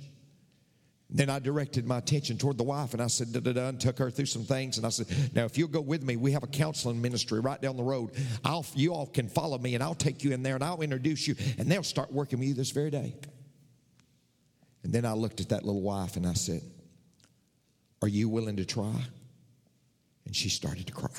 Then 1.09 1.29
I 1.29 1.39
directed 1.39 1.87
my 1.87 1.99
attention 1.99 2.37
toward 2.37 2.57
the 2.57 2.65
wife 2.65 2.91
and 2.91 3.01
I 3.01 3.07
said, 3.07 3.31
da 3.31 3.39
da 3.39 3.53
da, 3.53 3.69
and 3.69 3.79
took 3.79 3.97
her 3.99 4.11
through 4.11 4.25
some 4.25 4.43
things. 4.43 4.75
And 4.75 4.85
I 4.85 4.89
said, 4.89 5.07
Now, 5.33 5.45
if 5.45 5.57
you'll 5.57 5.69
go 5.69 5.79
with 5.79 6.03
me, 6.03 6.17
we 6.17 6.33
have 6.33 6.43
a 6.43 6.47
counseling 6.47 7.01
ministry 7.01 7.39
right 7.39 7.61
down 7.61 7.77
the 7.77 7.83
road. 7.83 8.11
I'll, 8.43 8.65
you 8.75 8.93
all 8.93 9.05
can 9.05 9.29
follow 9.29 9.57
me 9.57 9.75
and 9.75 9.81
I'll 9.81 9.95
take 9.95 10.25
you 10.25 10.33
in 10.33 10.43
there 10.43 10.55
and 10.55 10.63
I'll 10.63 10.81
introduce 10.81 11.25
you, 11.25 11.37
and 11.57 11.71
they'll 11.71 11.83
start 11.83 12.11
working 12.11 12.39
with 12.39 12.49
you 12.49 12.53
this 12.53 12.71
very 12.71 12.89
day. 12.89 13.15
And 14.83 14.93
then 14.93 15.05
I 15.05 15.13
looked 15.13 15.41
at 15.41 15.49
that 15.49 15.65
little 15.65 15.81
wife 15.81 16.15
and 16.15 16.25
I 16.25 16.33
said, 16.33 16.61
Are 18.01 18.07
you 18.07 18.29
willing 18.29 18.57
to 18.57 18.65
try? 18.65 19.01
And 20.25 20.35
she 20.35 20.49
started 20.49 20.87
to 20.87 20.93
cry. 20.93 21.09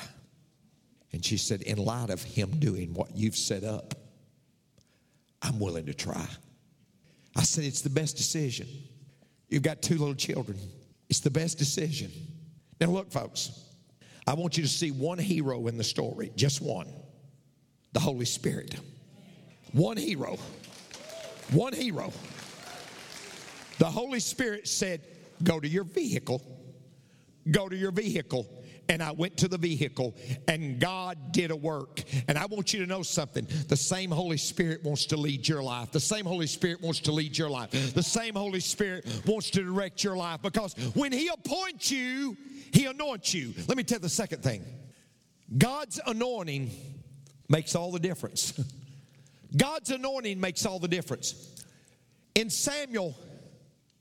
And 1.12 1.25
she 1.25 1.37
said, 1.37 1.62
In 1.62 1.79
light 1.79 2.11
of 2.11 2.23
him 2.23 2.59
doing 2.59 2.95
what 2.95 3.15
you've 3.15 3.37
set 3.37 3.65
up, 3.65 3.95
I'm 5.43 5.59
willing 5.59 5.87
to 5.87 5.95
try. 5.95 6.27
I 7.37 7.43
said, 7.43 7.65
It's 7.65 7.83
the 7.83 7.91
best 7.91 8.17
decision. 8.17 8.69
You've 9.49 9.62
got 9.62 9.83
two 9.83 9.97
little 9.97 10.15
children. 10.15 10.59
It's 11.09 11.21
the 11.21 11.31
best 11.31 11.59
decision. 11.59 12.11
Now, 12.81 12.88
look, 12.88 13.11
folks, 13.11 13.65
I 14.27 14.35
want 14.35 14.57
you 14.59 14.62
to 14.62 14.69
see 14.69 14.91
one 14.91 15.19
hero 15.19 15.67
in 15.69 15.79
the 15.79 15.85
story, 15.85 16.31
just 16.37 16.61
one 16.61 16.87
the 17.93 18.00
Holy 18.00 18.27
Spirit. 18.27 18.77
One 19.73 19.97
hero. 19.97 20.38
One 21.50 21.73
hero. 21.73 22.12
The 23.78 23.87
Holy 23.87 24.20
Spirit 24.20 24.68
said, 24.68 25.02
Go 25.42 25.61
to 25.61 25.68
your 25.68 25.85
vehicle. 25.85 26.42
Go 27.50 27.68
to 27.68 27.76
your 27.76 27.92
vehicle 27.92 28.47
and 28.88 29.02
I 29.02 29.12
went 29.12 29.37
to 29.38 29.49
the 29.49 29.58
vehicle, 29.58 30.14
and 30.47 30.80
God 30.80 31.32
did 31.32 31.50
a 31.50 31.56
work. 31.56 32.02
And 32.26 32.38
I 32.38 32.47
want 32.47 32.73
you 32.73 32.80
to 32.80 32.87
know 32.87 33.02
something 33.02 33.47
the 33.68 33.76
same 33.76 34.11
Holy 34.11 34.38
Spirit 34.38 34.82
wants 34.82 35.06
to 35.06 35.16
lead 35.16 35.47
your 35.47 35.62
life. 35.62 35.92
The 35.92 36.00
same 36.00 36.25
Holy 36.25 36.47
Spirit 36.47 36.80
wants 36.80 37.00
to 37.00 37.12
lead 37.12 37.37
your 37.37 37.50
life. 37.50 37.70
The 37.94 38.02
same 38.02 38.35
Holy 38.35 38.61
Spirit 38.61 39.06
wants 39.26 39.50
to 39.50 39.62
direct 39.62 40.02
your 40.02 40.16
life 40.16 40.40
because 40.42 40.75
when 40.94 41.12
He 41.12 41.28
appoints 41.28 41.90
you, 41.90 42.37
He 42.73 42.87
anoints 42.87 43.35
you. 43.35 43.52
Let 43.66 43.76
me 43.76 43.85
tell 43.85 43.97
you 43.97 44.02
the 44.02 44.08
second 44.08 44.42
thing 44.42 44.64
God's 45.56 46.00
anointing 46.06 46.70
makes 47.49 47.75
all 47.75 47.92
the 47.92 48.00
difference. 48.00 48.58
God's 49.56 49.90
anointing 49.90 50.40
makes 50.40 50.66
all 50.66 50.78
the 50.78 50.88
difference. 50.88 51.55
In 52.35 52.50
Samuel, 52.50 53.16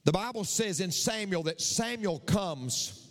the 0.07 0.13
Bible 0.13 0.45
says 0.45 0.79
in 0.79 0.89
Samuel 0.89 1.43
that 1.43 1.59
Samuel 1.59 2.19
comes 2.19 3.09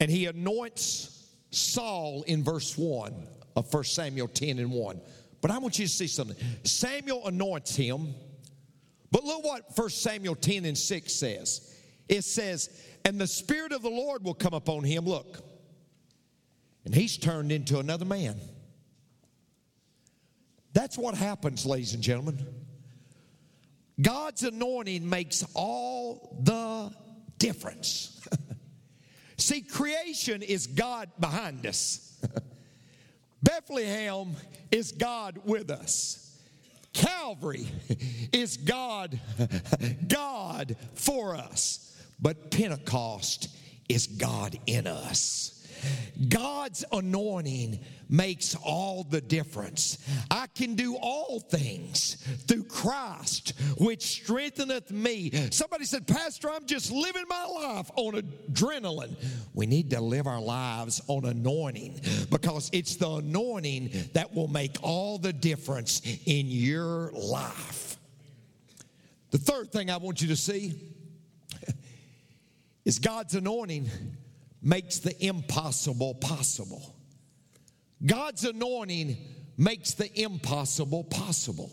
and 0.00 0.10
he 0.10 0.26
anoints 0.26 1.28
Saul 1.52 2.24
in 2.26 2.42
verse 2.42 2.76
1 2.76 3.14
of 3.54 3.72
1 3.72 3.84
Samuel 3.84 4.26
10 4.26 4.58
and 4.58 4.72
1. 4.72 5.00
But 5.40 5.52
I 5.52 5.58
want 5.58 5.78
you 5.78 5.86
to 5.86 5.92
see 5.92 6.08
something. 6.08 6.36
Samuel 6.64 7.24
anoints 7.28 7.76
him, 7.76 8.16
but 9.12 9.22
look 9.22 9.44
what 9.44 9.66
1 9.78 9.90
Samuel 9.90 10.34
10 10.34 10.64
and 10.64 10.76
6 10.76 11.12
says. 11.12 11.76
It 12.08 12.24
says, 12.24 12.68
And 13.04 13.20
the 13.20 13.28
Spirit 13.28 13.70
of 13.70 13.82
the 13.82 13.88
Lord 13.88 14.24
will 14.24 14.34
come 14.34 14.54
upon 14.54 14.82
him. 14.82 15.04
Look, 15.04 15.38
and 16.84 16.92
he's 16.92 17.16
turned 17.16 17.52
into 17.52 17.78
another 17.78 18.04
man. 18.04 18.40
That's 20.72 20.98
what 20.98 21.14
happens, 21.14 21.64
ladies 21.64 21.94
and 21.94 22.02
gentlemen. 22.02 22.44
God's 24.00 24.44
anointing 24.44 25.08
makes 25.08 25.44
all 25.54 26.38
the 26.42 26.92
difference. 27.38 28.20
See, 29.36 29.62
creation 29.62 30.42
is 30.42 30.66
God 30.66 31.10
behind 31.18 31.66
us. 31.66 32.20
Bethlehem 33.42 34.34
is 34.70 34.92
God 34.92 35.40
with 35.44 35.70
us. 35.70 36.24
Calvary 36.92 37.68
is 38.32 38.56
God, 38.56 39.18
God 40.06 40.76
for 40.94 41.36
us. 41.36 41.84
But 42.20 42.50
Pentecost 42.50 43.48
is 43.88 44.06
God 44.06 44.58
in 44.66 44.86
us. 44.86 45.57
God's 46.28 46.84
anointing 46.92 47.80
makes 48.08 48.54
all 48.54 49.04
the 49.04 49.20
difference. 49.20 49.98
I 50.30 50.46
can 50.54 50.74
do 50.74 50.96
all 50.96 51.40
things 51.40 52.16
through 52.46 52.64
Christ, 52.64 53.52
which 53.78 54.02
strengtheneth 54.02 54.90
me. 54.90 55.30
Somebody 55.50 55.84
said, 55.84 56.06
Pastor, 56.06 56.50
I'm 56.50 56.66
just 56.66 56.90
living 56.90 57.24
my 57.28 57.44
life 57.44 57.90
on 57.96 58.14
adrenaline. 58.14 59.14
We 59.54 59.66
need 59.66 59.90
to 59.90 60.00
live 60.00 60.26
our 60.26 60.40
lives 60.40 61.00
on 61.06 61.24
anointing 61.24 62.00
because 62.30 62.70
it's 62.72 62.96
the 62.96 63.10
anointing 63.10 63.90
that 64.14 64.34
will 64.34 64.48
make 64.48 64.76
all 64.82 65.18
the 65.18 65.32
difference 65.32 66.00
in 66.26 66.46
your 66.46 67.10
life. 67.12 67.98
The 69.30 69.38
third 69.38 69.70
thing 69.70 69.90
I 69.90 69.98
want 69.98 70.22
you 70.22 70.28
to 70.28 70.36
see 70.36 70.80
is 72.84 72.98
God's 72.98 73.34
anointing 73.34 73.90
makes 74.62 74.98
the 74.98 75.24
impossible 75.24 76.14
possible. 76.14 76.94
God's 78.04 78.44
anointing 78.44 79.16
makes 79.56 79.94
the 79.94 80.20
impossible 80.20 81.04
possible. 81.04 81.70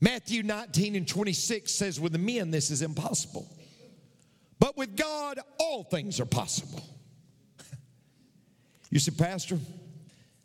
Matthew 0.00 0.42
19 0.42 0.96
and 0.96 1.06
26 1.06 1.70
says, 1.70 2.00
With 2.00 2.12
the 2.12 2.18
men, 2.18 2.50
this 2.50 2.70
is 2.70 2.82
impossible. 2.82 3.48
But 4.58 4.76
with 4.76 4.96
God, 4.96 5.40
all 5.58 5.84
things 5.84 6.20
are 6.20 6.26
possible. 6.26 6.82
You 8.90 8.98
see, 8.98 9.10
Pastor, 9.10 9.58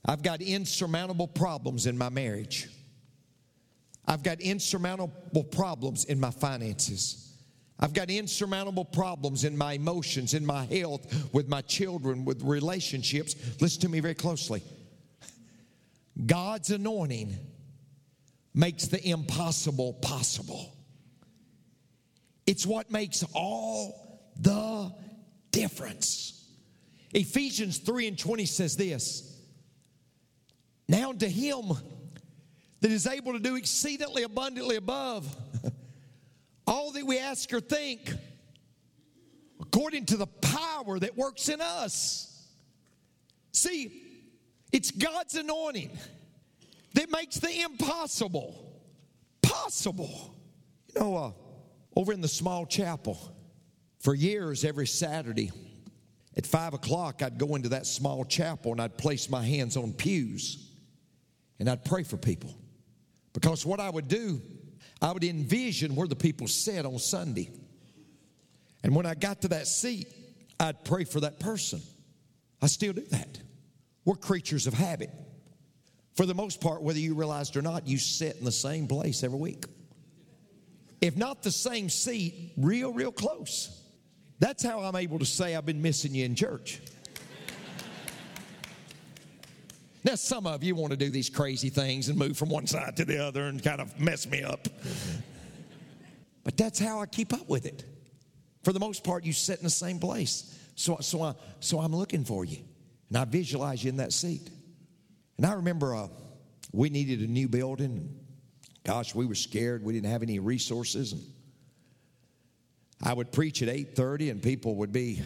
I've 0.06 0.23
got 0.23 0.41
insurmountable 0.41 1.27
problems 1.27 1.86
in 1.86 1.97
my 1.97 2.10
marriage. 2.10 2.69
I've 4.06 4.23
got 4.23 4.39
insurmountable 4.39 5.43
problems 5.43 6.06
in 6.06 6.19
my 6.19 6.32
finances. 6.32 7.27
I've 7.80 7.94
got 7.94 8.10
insurmountable 8.10 8.86
problems 8.86 9.44
in 9.44 9.58
my 9.58 9.74
emotions, 9.74 10.34
in 10.34 10.46
my 10.46 10.66
health, 10.66 11.32
with 11.32 11.48
my 11.48 11.62
children, 11.62 12.26
with 12.26 12.42
relationships. 12.42 13.36
Listen 13.62 13.82
to 13.82 13.90
me 13.90 14.00
very 14.00 14.16
closely. 14.16 14.63
God's 16.26 16.72
anointing 16.72 17.38
makes 18.56 18.88
the 18.88 19.08
impossible 19.08 19.94
possible. 19.94 20.74
It's 22.48 22.66
what 22.66 22.90
makes 22.90 23.24
all 23.34 24.22
the 24.40 24.92
difference. 25.52 26.34
Ephesians 27.13 27.78
3 27.78 28.08
and 28.08 28.18
20 28.18 28.46
says 28.46 28.76
this 28.76 29.40
Now 30.88 31.12
to 31.13 31.30
him 31.30 31.74
that 32.80 32.92
is 32.92 33.06
able 33.06 33.34
to 33.34 33.40
do 33.40 33.56
exceedingly 33.56 34.24
abundantly 34.24 34.78
above 34.78 35.36
all 36.67 36.91
that 36.91 37.06
we 37.06 37.17
ask 37.17 37.51
or 37.53 37.62
think 37.62 38.12
according 39.60 40.06
to 40.06 40.17
the 40.17 40.27
power 40.27 40.99
that 40.99 41.17
works 41.17 41.49
in 41.49 41.62
us. 41.62 42.47
See, 43.53 44.03
it's 44.71 44.91
God's 44.91 45.36
anointing 45.36 45.97
that 46.93 47.10
makes 47.10 47.38
the 47.38 47.62
impossible 47.62 48.82
possible. 49.41 50.36
You 50.93 51.01
know, 51.01 51.15
uh, 51.15 51.32
over 51.95 52.13
in 52.13 52.21
the 52.21 52.27
small 52.27 52.65
chapel, 52.65 53.17
for 53.99 54.13
years, 54.13 54.63
every 54.63 54.88
Saturday 54.88 55.51
at 56.36 56.45
five 56.45 56.73
o'clock, 56.73 57.23
I'd 57.23 57.38
go 57.38 57.56
into 57.56 57.69
that 57.69 57.88
small 57.88 58.23
chapel 58.25 58.71
and 58.71 58.82
I'd 58.82 58.97
place 58.97 59.30
my 59.30 59.43
hands 59.43 59.75
on 59.75 59.93
pews 59.93 60.71
and 61.60 61.69
I'd 61.69 61.84
pray 61.84 62.03
for 62.03 62.17
people. 62.17 62.56
Because 63.34 63.65
what 63.65 63.80
I 63.80 63.89
would 63.89 64.08
do 64.08 64.41
I 65.02 65.12
would 65.12 65.24
envision 65.24 65.96
where 65.96 66.08
the 66.08 66.16
people 66.16 66.48
sat 66.48 66.86
on 66.86 66.98
Sunday. 67.00 67.50
And 68.84 68.96
when 68.96 69.06
I 69.06 69.14
got 69.14 69.42
to 69.42 69.50
that 69.50 69.68
seat, 69.68 70.08
I'd 70.60 70.84
pray 70.84 71.04
for 71.04 71.20
that 71.22 71.40
person. 71.40 71.82
I 72.62 72.68
still 72.68 72.94
do 72.94 73.06
that. 73.12 73.40
We're 74.06 74.16
creatures 74.16 74.68
of 74.68 74.74
habit. 74.74 75.12
For 76.16 76.26
the 76.26 76.34
most 76.34 76.62
part, 76.62 76.82
whether 76.82 76.98
you 76.98 77.14
realized 77.14 77.58
or 77.58 77.62
not, 77.62 77.88
you 77.88 77.98
sit 78.00 78.38
in 78.38 78.46
the 78.46 78.52
same 78.52 78.88
place 78.88 79.24
every 79.24 79.38
week. 79.38 79.66
If 81.00 81.16
not 81.16 81.44
the 81.44 81.52
same 81.52 81.90
seat, 81.90 82.54
real, 82.58 82.92
real 82.92 83.12
close. 83.12 83.84
That's 84.40 84.64
how 84.64 84.80
I'm 84.80 84.96
able 84.96 85.20
to 85.20 85.26
say 85.26 85.56
I've 85.56 85.66
been 85.66 85.82
missing 85.82 86.16
you 86.16 86.26
in 86.26 86.34
church. 86.34 86.82
Now, 90.08 90.15
some 90.15 90.48
of 90.48 90.63
you 90.63 90.74
want 90.74 90.91
to 90.91 90.98
do 90.98 91.10
these 91.10 91.30
crazy 91.30 91.67
things 91.67 92.08
and 92.08 92.17
move 92.17 92.38
from 92.38 92.48
one 92.48 92.65
side 92.65 92.96
to 92.96 93.04
the 93.04 93.22
other 93.22 93.43
and 93.43 93.62
kind 93.62 93.82
of 93.82 94.00
mess 94.00 94.26
me 94.26 94.41
up. 94.41 94.65
But 96.46 96.56
that's 96.56 96.80
how 96.80 97.02
I 97.02 97.08
keep 97.08 97.34
up 97.34 97.50
with 97.50 97.65
it. 97.65 97.84
For 98.63 98.72
the 98.72 98.80
most 98.80 99.04
part, 99.04 99.26
you 99.26 99.34
sit 99.34 99.58
in 99.58 99.65
the 99.65 99.70
same 99.70 100.00
place. 100.00 100.58
So, 100.76 100.96
so, 101.02 101.24
I, 101.24 101.34
so 101.60 101.82
I'm 101.82 101.93
looking 101.93 102.24
for 102.24 102.46
you. 102.46 102.60
And 103.10 103.17
I 103.17 103.26
visualize 103.26 103.84
you 103.84 103.89
in 103.89 103.98
that 103.98 104.13
seat. 104.13 104.50
And 105.36 105.46
I 105.46 105.56
remember 105.56 105.93
uh, 105.93 106.08
we 106.72 106.89
needed 106.89 107.20
a 107.20 107.30
new 107.30 107.50
building. 107.50 108.17
Gosh, 108.86 109.13
we 109.13 109.26
were 109.26 109.36
scared. 109.36 109.84
We 109.84 109.91
didn't 109.91 110.10
have 110.10 110.24
any 110.24 110.39
resources. 110.39 111.12
And 111.12 111.22
I 113.04 113.12
would 113.12 113.34
preach 113.34 113.62
at 113.62 113.67
8.30 113.67 114.32
and 114.32 114.41
people 114.41 114.76
would 114.76 114.93
be 114.93 115.22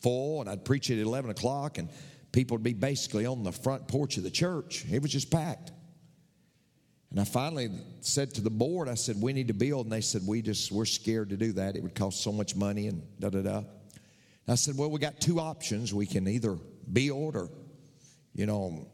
full. 0.00 0.40
And 0.40 0.48
I'd 0.48 0.64
preach 0.64 0.90
at 0.90 0.96
11 0.96 1.30
o'clock 1.30 1.76
and 1.76 1.90
people 2.32 2.56
would 2.56 2.64
be 2.64 2.74
basically 2.74 3.26
on 3.26 3.44
the 3.44 3.52
front 3.52 3.86
porch 3.86 4.16
of 4.16 4.24
the 4.24 4.30
church. 4.30 4.84
It 4.90 5.00
was 5.00 5.12
just 5.12 5.30
packed. 5.30 5.70
And 7.10 7.20
I 7.20 7.24
finally 7.24 7.70
said 8.00 8.34
to 8.34 8.40
the 8.40 8.50
board, 8.50 8.88
I 8.88 8.94
said, 8.94 9.20
we 9.20 9.34
need 9.34 9.48
to 9.48 9.54
build. 9.54 9.84
And 9.84 9.92
they 9.92 10.00
said, 10.00 10.22
we 10.26 10.40
just, 10.40 10.72
we're 10.72 10.86
scared 10.86 11.28
to 11.28 11.36
do 11.36 11.52
that. 11.52 11.76
It 11.76 11.82
would 11.82 11.94
cost 11.94 12.22
so 12.22 12.32
much 12.32 12.56
money 12.56 12.86
and 12.88 13.02
da 13.20 13.28
da 13.28 13.42
da. 13.42 13.62
I 14.48 14.54
said, 14.54 14.76
well, 14.76 14.90
we 14.90 14.98
got 14.98 15.20
two 15.20 15.38
options. 15.38 15.92
We 15.92 16.06
can 16.06 16.26
either 16.26 16.58
build 16.90 17.36
or, 17.36 17.50
you 18.34 18.46
know, 18.46 18.88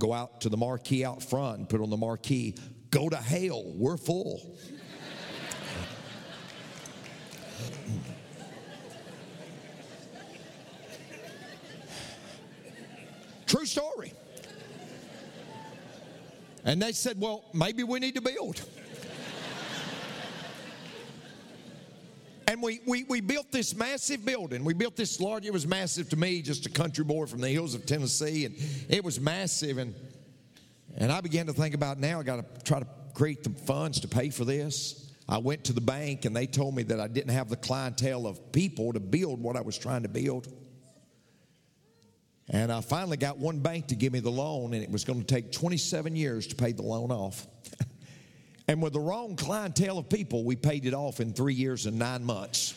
go 0.00 0.12
out 0.12 0.40
to 0.40 0.48
the 0.48 0.56
marquee 0.56 1.04
out 1.04 1.22
front 1.22 1.58
and 1.58 1.68
put 1.68 1.80
on 1.80 1.88
the 1.88 1.96
marquee, 1.96 2.56
go 2.90 3.08
to 3.08 3.16
hell, 3.16 3.62
we're 3.76 3.96
full. 3.96 4.56
Story. 13.72 14.12
And 16.64 16.80
they 16.80 16.92
said, 16.92 17.20
Well, 17.20 17.44
maybe 17.52 17.82
we 17.82 17.98
need 17.98 18.14
to 18.14 18.20
build. 18.20 18.62
and 22.46 22.62
we, 22.62 22.80
we, 22.86 23.04
we 23.04 23.20
built 23.20 23.50
this 23.50 23.74
massive 23.74 24.24
building. 24.24 24.64
We 24.64 24.74
built 24.74 24.94
this 24.94 25.20
large, 25.20 25.44
it 25.44 25.52
was 25.52 25.66
massive 25.66 26.08
to 26.10 26.16
me, 26.16 26.42
just 26.42 26.66
a 26.66 26.70
country 26.70 27.04
boy 27.04 27.26
from 27.26 27.40
the 27.40 27.48
hills 27.48 27.74
of 27.74 27.86
Tennessee. 27.86 28.44
And 28.44 28.54
it 28.88 29.02
was 29.02 29.18
massive. 29.18 29.78
And, 29.78 29.94
and 30.96 31.10
I 31.10 31.20
began 31.20 31.46
to 31.46 31.52
think 31.52 31.74
about 31.74 31.98
now, 31.98 32.20
I 32.20 32.22
got 32.22 32.36
to 32.36 32.64
try 32.64 32.78
to 32.78 32.86
create 33.14 33.42
the 33.42 33.50
funds 33.50 34.00
to 34.00 34.08
pay 34.08 34.30
for 34.30 34.44
this. 34.44 35.10
I 35.28 35.38
went 35.38 35.64
to 35.64 35.72
the 35.72 35.80
bank 35.80 36.24
and 36.24 36.36
they 36.36 36.46
told 36.46 36.74
me 36.74 36.82
that 36.84 37.00
I 37.00 37.08
didn't 37.08 37.30
have 37.30 37.48
the 37.48 37.56
clientele 37.56 38.26
of 38.26 38.52
people 38.52 38.92
to 38.92 39.00
build 39.00 39.40
what 39.40 39.56
I 39.56 39.62
was 39.62 39.78
trying 39.78 40.02
to 40.02 40.08
build. 40.08 40.48
And 42.48 42.72
I 42.72 42.80
finally 42.80 43.16
got 43.16 43.38
one 43.38 43.60
bank 43.60 43.88
to 43.88 43.94
give 43.94 44.12
me 44.12 44.20
the 44.20 44.30
loan, 44.30 44.74
and 44.74 44.82
it 44.82 44.90
was 44.90 45.04
going 45.04 45.20
to 45.20 45.26
take 45.26 45.52
27 45.52 46.16
years 46.16 46.46
to 46.48 46.56
pay 46.56 46.72
the 46.72 46.82
loan 46.82 47.10
off. 47.10 47.46
and 48.68 48.82
with 48.82 48.92
the 48.92 49.00
wrong 49.00 49.36
clientele 49.36 49.98
of 49.98 50.08
people, 50.08 50.44
we 50.44 50.56
paid 50.56 50.84
it 50.84 50.94
off 50.94 51.20
in 51.20 51.32
three 51.32 51.54
years 51.54 51.86
and 51.86 51.98
nine 51.98 52.24
months. 52.24 52.74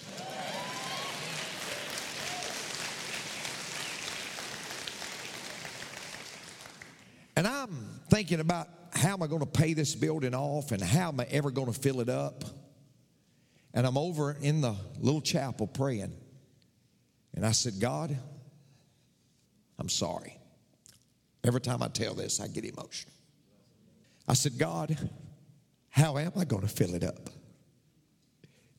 and 7.35 7.47
I'm 7.47 7.75
thinking 8.09 8.39
about 8.39 8.69
how 8.93 9.13
am 9.13 9.23
I 9.23 9.27
going 9.27 9.41
to 9.41 9.45
pay 9.45 9.73
this 9.73 9.93
building 9.93 10.33
off 10.33 10.71
and 10.71 10.81
how 10.81 11.09
am 11.09 11.19
I 11.19 11.25
ever 11.25 11.51
going 11.51 11.71
to 11.71 11.77
fill 11.77 11.99
it 11.99 12.07
up? 12.07 12.45
And 13.73 13.85
I'm 13.85 13.97
over 13.97 14.31
in 14.39 14.61
the 14.61 14.75
little 14.99 15.19
chapel 15.19 15.67
praying. 15.67 16.15
And 17.33 17.45
I 17.45 17.51
said, 17.51 17.73
God, 17.81 18.17
I'm 19.79 19.89
sorry. 19.89 20.37
Every 21.43 21.61
time 21.61 21.83
I 21.83 21.87
tell 21.87 22.13
this, 22.13 22.39
I 22.39 22.47
get 22.47 22.65
emotional. 22.65 23.13
I 24.27 24.33
said, 24.33 24.57
God, 24.57 24.97
how 25.89 26.17
am 26.17 26.31
I 26.35 26.45
going 26.45 26.63
to 26.63 26.67
fill 26.67 26.95
it 26.95 27.03
up? 27.03 27.29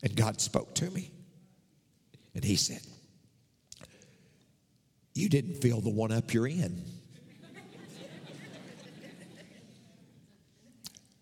And 0.03 0.15
God 0.15 0.41
spoke 0.41 0.75
to 0.75 0.89
me. 0.91 1.11
And 2.35 2.43
He 2.43 2.55
said, 2.55 2.81
You 5.15 5.29
didn't 5.29 5.55
fill 5.55 5.81
the 5.81 5.89
one 5.89 6.11
up 6.11 6.33
you're 6.33 6.47
in. 6.47 6.83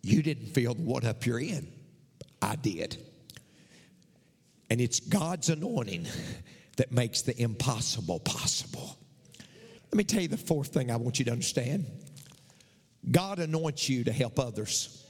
You 0.01 0.21
didn't 0.21 0.47
fill 0.47 0.75
the 0.75 0.83
one 0.83 1.03
up 1.03 1.25
you're 1.25 1.39
in. 1.39 1.67
I 2.39 2.55
did. 2.57 2.97
And 4.69 4.79
it's 4.79 4.99
God's 4.99 5.49
anointing 5.49 6.05
that 6.77 6.91
makes 6.91 7.23
the 7.23 7.39
impossible 7.41 8.19
possible. 8.19 8.97
Let 9.95 9.97
me 9.99 10.03
tell 10.03 10.21
you 10.23 10.27
the 10.27 10.35
fourth 10.35 10.73
thing 10.73 10.91
I 10.91 10.97
want 10.97 11.19
you 11.19 11.25
to 11.25 11.31
understand 11.31 11.85
God 13.09 13.39
anoints 13.39 13.87
you 13.87 14.03
to 14.03 14.11
help 14.11 14.39
others. 14.39 15.07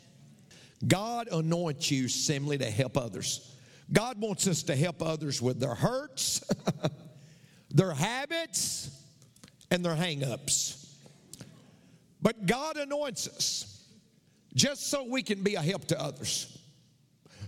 God 0.87 1.27
anoints 1.31 1.89
you 1.89 2.07
simply 2.07 2.59
to 2.59 2.69
help 2.69 2.95
others. 2.95 3.51
God 3.91 4.21
wants 4.21 4.47
us 4.47 4.61
to 4.61 4.75
help 4.75 5.01
others 5.01 5.41
with 5.41 5.59
their 5.59 5.73
hurts, 5.73 6.43
their 7.71 7.95
habits, 7.95 8.91
and 9.71 9.83
their 9.83 9.95
hangups. 9.95 10.87
But 12.21 12.45
God 12.45 12.77
anoints 12.77 13.27
us 13.27 13.87
just 14.53 14.91
so 14.91 15.03
we 15.03 15.23
can 15.23 15.41
be 15.41 15.55
a 15.55 15.61
help 15.63 15.85
to 15.85 15.99
others. 15.99 16.59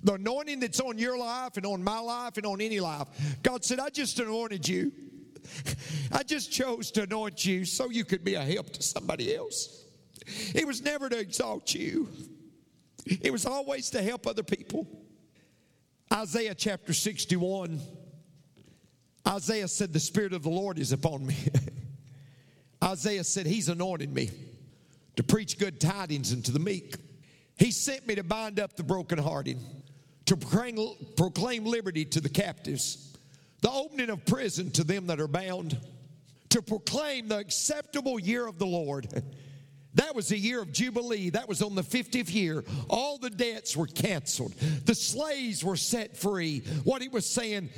The 0.02 0.13
anointing 0.13 0.60
that's 0.60 0.80
on 0.80 0.97
your 0.97 1.19
life 1.19 1.56
and 1.58 1.67
on 1.67 1.84
my 1.84 2.00
life 2.00 2.38
and 2.38 2.47
on 2.47 2.62
any 2.62 2.80
life, 2.80 3.08
God 3.43 3.63
said, 3.63 3.80
I 3.80 3.89
just 3.89 4.19
anointed 4.19 4.67
you 4.67 4.91
I 6.12 6.24
just 6.24 6.52
chose 6.52 6.92
to 6.92 7.04
anoint 7.04 7.46
you 7.46 7.66
so 7.66 7.90
you 7.90 8.06
could 8.06 8.24
be 8.24 8.36
a 8.36 8.42
help 8.42 8.72
to 8.72 8.82
somebody 8.82 9.36
else. 9.36 9.86
It 10.54 10.68
was 10.68 10.82
never 10.82 11.10
to 11.10 11.18
exalt 11.18 11.74
you, 11.74 12.10
it 13.06 13.32
was 13.32 13.46
always 13.46 13.90
to 13.92 14.02
help 14.02 14.28
other 14.28 14.44
people. 14.44 14.88
Isaiah 16.14 16.56
chapter 16.56 16.94
61, 16.94 17.82
Isaiah 19.28 19.68
said, 19.68 19.92
The 19.92 20.00
Spirit 20.00 20.34
of 20.34 20.44
the 20.44 20.50
Lord 20.50 20.80
is 20.80 20.94
upon 20.94 21.26
me. 21.26 21.36
Isaiah 22.84 23.24
said, 23.24 23.46
He's 23.46 23.68
anointed 23.68 24.14
me 24.14 24.30
to 25.18 25.24
preach 25.24 25.60
good 25.60 25.82
tidings 25.82 26.32
unto 26.32 26.52
the 26.52 26.60
meek. 26.60 26.96
He 27.58 27.72
sent 27.72 28.08
me 28.08 28.16
to 28.16 28.24
bind 28.24 28.60
up 28.60 28.78
the 28.78 28.84
brokenhearted, 28.84 29.58
to 30.26 30.38
proclaim, 30.38 30.96
proclaim 31.18 31.66
liberty 31.66 32.06
to 32.06 32.22
the 32.22 32.30
captives 32.30 33.16
the 33.62 33.72
opening 33.72 34.10
of 34.10 34.26
prison 34.26 34.72
to 34.72 34.84
them 34.84 35.08
that 35.08 35.20
are 35.20 35.28
bound, 35.28 35.78
to 36.50 36.62
proclaim 36.62 37.28
the 37.28 37.38
acceptable 37.38 38.20
year 38.20 38.48
of 38.48 38.60
the 38.60 38.65
Lord. 38.65 39.24
That 39.96 40.13
was 40.13 40.32
a 40.32 40.38
year 40.38 40.62
of 40.62 40.72
Jubilee. 40.72 41.32
That 41.32 41.50
was 41.50 41.63
on 41.63 41.74
the 41.74 41.82
50th 41.82 42.34
year. 42.34 42.63
All 42.88 43.17
the 43.17 43.32
debts 43.32 43.76
were 43.76 43.88
canceled. 43.88 44.54
The 44.86 44.93
slaves 44.93 45.63
were 45.63 45.76
set 45.76 46.15
free. 46.15 46.60
What 46.84 47.02
he 47.02 47.08
was 47.08 47.28
saying, 47.28 47.70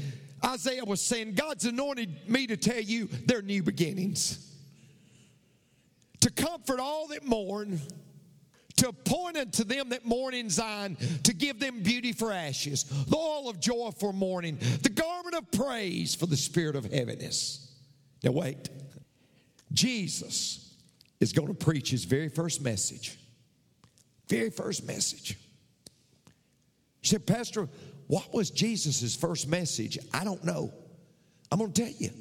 Isaiah 0.45 0.83
was 0.83 1.01
saying, 1.01 1.35
God's 1.35 1.65
anointed 1.65 2.29
me 2.29 2.47
to 2.47 2.57
tell 2.57 2.81
you 2.81 3.07
they're 3.25 3.41
new 3.41 3.63
beginnings. 3.63 4.45
To 6.19 6.29
comfort 6.29 6.81
all 6.81 7.07
that 7.07 7.25
mourn, 7.25 7.79
to 8.77 8.91
point 8.91 9.37
unto 9.37 9.63
them 9.63 9.89
that 9.89 10.05
mourn 10.05 10.33
in 10.33 10.49
Zion, 10.49 10.97
to 11.23 11.33
give 11.33 11.59
them 11.59 11.83
beauty 11.83 12.11
for 12.13 12.31
ashes, 12.31 12.83
the 12.83 13.17
oil 13.17 13.49
of 13.49 13.59
joy 13.59 13.91
for 13.97 14.11
mourning, 14.13 14.57
the 14.81 14.89
garment 14.89 15.18
of 15.33 15.51
praise 15.51 16.15
for 16.15 16.25
the 16.25 16.37
spirit 16.37 16.75
of 16.75 16.85
heaviness. 16.91 17.71
Now, 18.23 18.31
wait. 18.31 18.69
Jesus 19.71 20.75
is 21.19 21.33
going 21.33 21.47
to 21.47 21.53
preach 21.53 21.91
his 21.91 22.05
very 22.05 22.29
first 22.29 22.61
message. 22.61 23.17
Very 24.27 24.49
first 24.49 24.85
message. 24.85 25.37
Said, 27.01 27.25
Pastor, 27.25 27.67
what 28.07 28.33
was 28.33 28.51
Jesus' 28.51 29.15
first 29.15 29.47
message? 29.47 29.97
I 30.13 30.23
don't 30.23 30.43
know. 30.43 30.73
I'm 31.51 31.59
going 31.59 31.71
to 31.71 31.81
tell 31.83 31.93
you. 31.97 32.11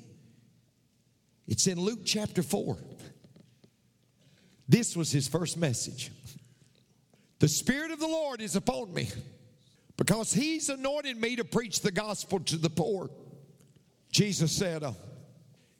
It's 1.47 1.66
in 1.66 1.81
Luke 1.81 2.01
chapter 2.05 2.42
4. 2.42 2.77
This 4.68 4.94
was 4.97 5.11
his 5.11 5.27
first 5.27 5.57
message. 5.57 6.12
The 7.38 7.49
Spirit 7.49 7.90
of 7.90 8.01
the 8.01 8.07
Lord 8.07 8.42
is 8.42 8.57
upon 8.57 8.92
me 8.92 9.09
because 9.99 10.33
He's 10.33 10.71
anointed 10.71 11.21
me 11.21 11.37
to 11.37 11.45
preach 11.45 11.83
the 11.83 11.91
gospel 11.91 12.41
to 12.41 12.57
the 12.57 12.71
poor. 12.71 13.11
Jesus 14.11 14.51
said, 14.51 14.83
uh, 14.83 14.93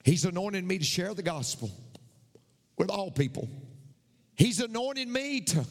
He's 0.05 0.27
anointed 0.27 0.65
me 0.65 0.77
to 0.77 0.85
share 0.85 1.15
the 1.15 1.23
gospel 1.23 1.71
with 2.77 2.91
all 2.91 3.11
people. 3.11 3.49
He's 4.37 4.61
anointed 4.61 5.09
me 5.09 5.41
to 5.41 5.65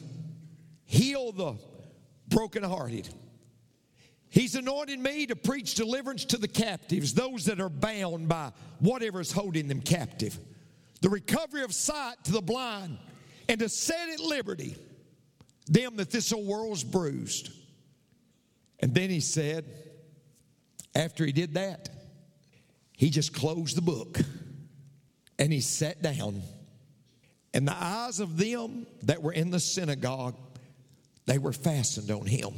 heal 0.84 1.30
the 1.30 1.54
brokenhearted. 2.28 3.08
He's 4.30 4.54
anointed 4.54 4.98
me 4.98 5.26
to 5.26 5.36
preach 5.36 5.74
deliverance 5.74 6.24
to 6.26 6.36
the 6.36 6.48
captives, 6.48 7.14
those 7.14 7.46
that 7.46 7.60
are 7.60 7.70
bound 7.70 8.28
by 8.28 8.52
whatever 8.78 9.20
is 9.20 9.32
holding 9.32 9.68
them 9.68 9.80
captive. 9.80 10.38
The 11.00 11.08
recovery 11.08 11.62
of 11.62 11.72
sight 11.72 12.16
to 12.24 12.32
the 12.32 12.42
blind 12.42 12.98
and 13.48 13.58
to 13.60 13.68
set 13.68 14.08
at 14.10 14.20
liberty 14.20 14.76
them 15.66 15.96
that 15.96 16.10
this 16.10 16.32
old 16.32 16.46
world's 16.46 16.84
bruised. 16.84 17.50
And 18.80 18.94
then 18.94 19.10
he 19.10 19.20
said, 19.20 19.64
after 20.94 21.24
he 21.24 21.32
did 21.32 21.54
that, 21.54 21.88
he 22.92 23.10
just 23.10 23.32
closed 23.32 23.76
the 23.76 23.82
book 23.82 24.18
and 25.38 25.52
he 25.52 25.60
sat 25.60 26.02
down. 26.02 26.42
And 27.54 27.66
the 27.66 27.76
eyes 27.76 28.20
of 28.20 28.36
them 28.36 28.86
that 29.02 29.22
were 29.22 29.32
in 29.32 29.50
the 29.50 29.60
synagogue, 29.60 30.36
they 31.26 31.38
were 31.38 31.52
fastened 31.52 32.10
on 32.10 32.26
him. 32.26 32.54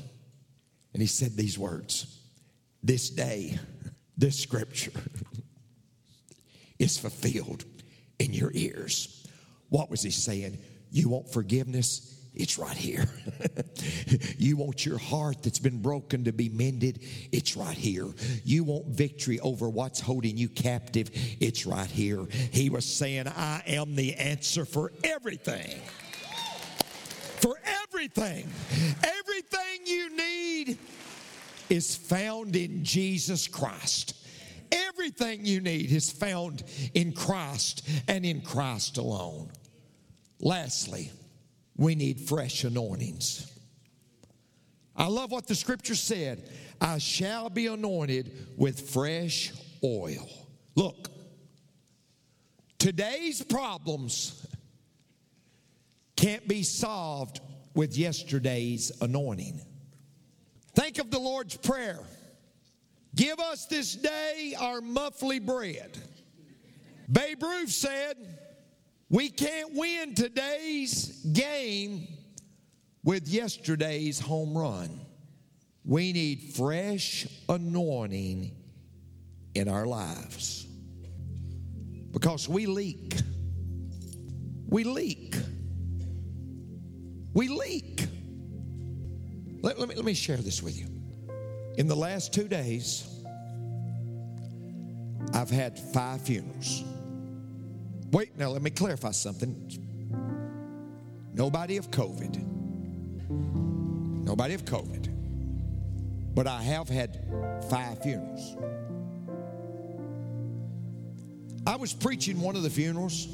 And 0.92 1.00
he 1.00 1.06
said 1.06 1.36
these 1.36 1.58
words 1.58 2.18
This 2.82 3.10
day, 3.10 3.58
this 4.16 4.38
scripture 4.38 4.92
is 6.78 6.98
fulfilled 6.98 7.64
in 8.18 8.32
your 8.32 8.50
ears. 8.54 9.26
What 9.68 9.90
was 9.90 10.02
he 10.02 10.10
saying? 10.10 10.58
You 10.90 11.08
want 11.10 11.32
forgiveness? 11.32 12.19
It's 12.34 12.58
right 12.58 12.76
here. 12.76 13.08
you 14.38 14.56
want 14.56 14.86
your 14.86 14.98
heart 14.98 15.42
that's 15.42 15.58
been 15.58 15.82
broken 15.82 16.24
to 16.24 16.32
be 16.32 16.48
mended? 16.48 17.02
It's 17.32 17.56
right 17.56 17.76
here. 17.76 18.06
You 18.44 18.64
want 18.64 18.86
victory 18.86 19.40
over 19.40 19.68
what's 19.68 20.00
holding 20.00 20.36
you 20.36 20.48
captive? 20.48 21.10
It's 21.40 21.66
right 21.66 21.90
here. 21.90 22.26
He 22.52 22.70
was 22.70 22.84
saying, 22.84 23.26
I 23.26 23.62
am 23.66 23.96
the 23.96 24.14
answer 24.14 24.64
for 24.64 24.92
everything. 25.02 25.80
For 27.40 27.58
everything. 27.64 28.48
Everything 29.02 29.86
you 29.86 30.16
need 30.16 30.78
is 31.68 31.96
found 31.96 32.54
in 32.54 32.84
Jesus 32.84 33.48
Christ. 33.48 34.14
Everything 34.70 35.44
you 35.44 35.60
need 35.60 35.90
is 35.90 36.10
found 36.10 36.62
in 36.94 37.12
Christ 37.12 37.88
and 38.06 38.24
in 38.24 38.40
Christ 38.40 38.98
alone. 38.98 39.50
Lastly, 40.40 41.10
we 41.80 41.94
need 41.94 42.20
fresh 42.20 42.62
anointings. 42.62 43.50
I 44.94 45.06
love 45.06 45.32
what 45.32 45.46
the 45.46 45.54
scripture 45.54 45.94
said 45.94 46.48
I 46.78 46.98
shall 46.98 47.48
be 47.48 47.66
anointed 47.66 48.48
with 48.56 48.90
fresh 48.90 49.52
oil. 49.82 50.28
Look, 50.76 51.08
today's 52.78 53.42
problems 53.42 54.46
can't 56.16 56.46
be 56.46 56.62
solved 56.62 57.40
with 57.74 57.96
yesterday's 57.96 58.92
anointing. 59.00 59.60
Think 60.74 60.98
of 60.98 61.10
the 61.10 61.18
Lord's 61.18 61.56
Prayer 61.56 61.98
Give 63.14 63.40
us 63.40 63.66
this 63.66 63.94
day 63.96 64.54
our 64.58 64.80
monthly 64.80 65.40
bread. 65.40 65.98
Babe 67.10 67.42
Ruth 67.42 67.70
said, 67.70 68.16
we 69.10 69.28
can't 69.28 69.74
win 69.74 70.14
today's 70.14 71.20
game 71.32 72.06
with 73.02 73.26
yesterday's 73.26 74.20
home 74.20 74.56
run. 74.56 75.00
We 75.84 76.12
need 76.12 76.54
fresh 76.54 77.26
anointing 77.48 78.52
in 79.54 79.68
our 79.68 79.84
lives 79.84 80.66
because 82.12 82.48
we 82.48 82.66
leak. 82.66 83.14
We 84.68 84.84
leak. 84.84 85.34
We 87.34 87.48
leak. 87.48 88.06
Let, 89.62 89.80
let, 89.80 89.88
me, 89.88 89.94
let 89.96 90.04
me 90.04 90.14
share 90.14 90.36
this 90.36 90.62
with 90.62 90.78
you. 90.78 90.86
In 91.78 91.88
the 91.88 91.96
last 91.96 92.32
two 92.32 92.46
days, 92.46 93.08
I've 95.34 95.50
had 95.50 95.78
five 95.78 96.20
funerals. 96.22 96.84
Wait, 98.10 98.36
now 98.36 98.48
let 98.48 98.62
me 98.62 98.70
clarify 98.70 99.12
something. 99.12 99.54
Nobody 101.32 101.76
of 101.76 101.90
COVID. 101.90 102.44
Nobody 104.24 104.54
of 104.54 104.64
COVID. 104.64 106.34
But 106.34 106.46
I 106.46 106.62
have 106.62 106.88
had 106.88 107.24
five 107.70 108.02
funerals. 108.02 108.56
I 111.66 111.76
was 111.76 111.92
preaching 111.92 112.40
one 112.40 112.56
of 112.56 112.62
the 112.62 112.70
funerals, 112.70 113.26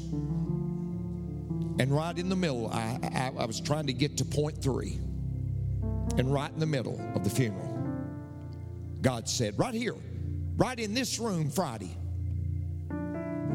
and 1.79 1.87
right 1.89 2.17
in 2.17 2.29
the 2.29 2.35
middle, 2.35 2.67
I, 2.67 2.99
I, 3.03 3.31
I 3.41 3.45
was 3.45 3.59
trying 3.59 3.87
to 3.87 3.93
get 3.93 4.17
to 4.17 4.25
point 4.25 4.61
three. 4.61 4.99
And 6.17 6.31
right 6.33 6.51
in 6.51 6.59
the 6.59 6.65
middle 6.65 6.99
of 7.15 7.23
the 7.23 7.29
funeral, 7.29 7.73
God 9.01 9.29
said, 9.29 9.57
right 9.57 9.73
here, 9.73 9.95
right 10.55 10.79
in 10.79 10.93
this 10.93 11.19
room 11.19 11.49
Friday, 11.49 11.95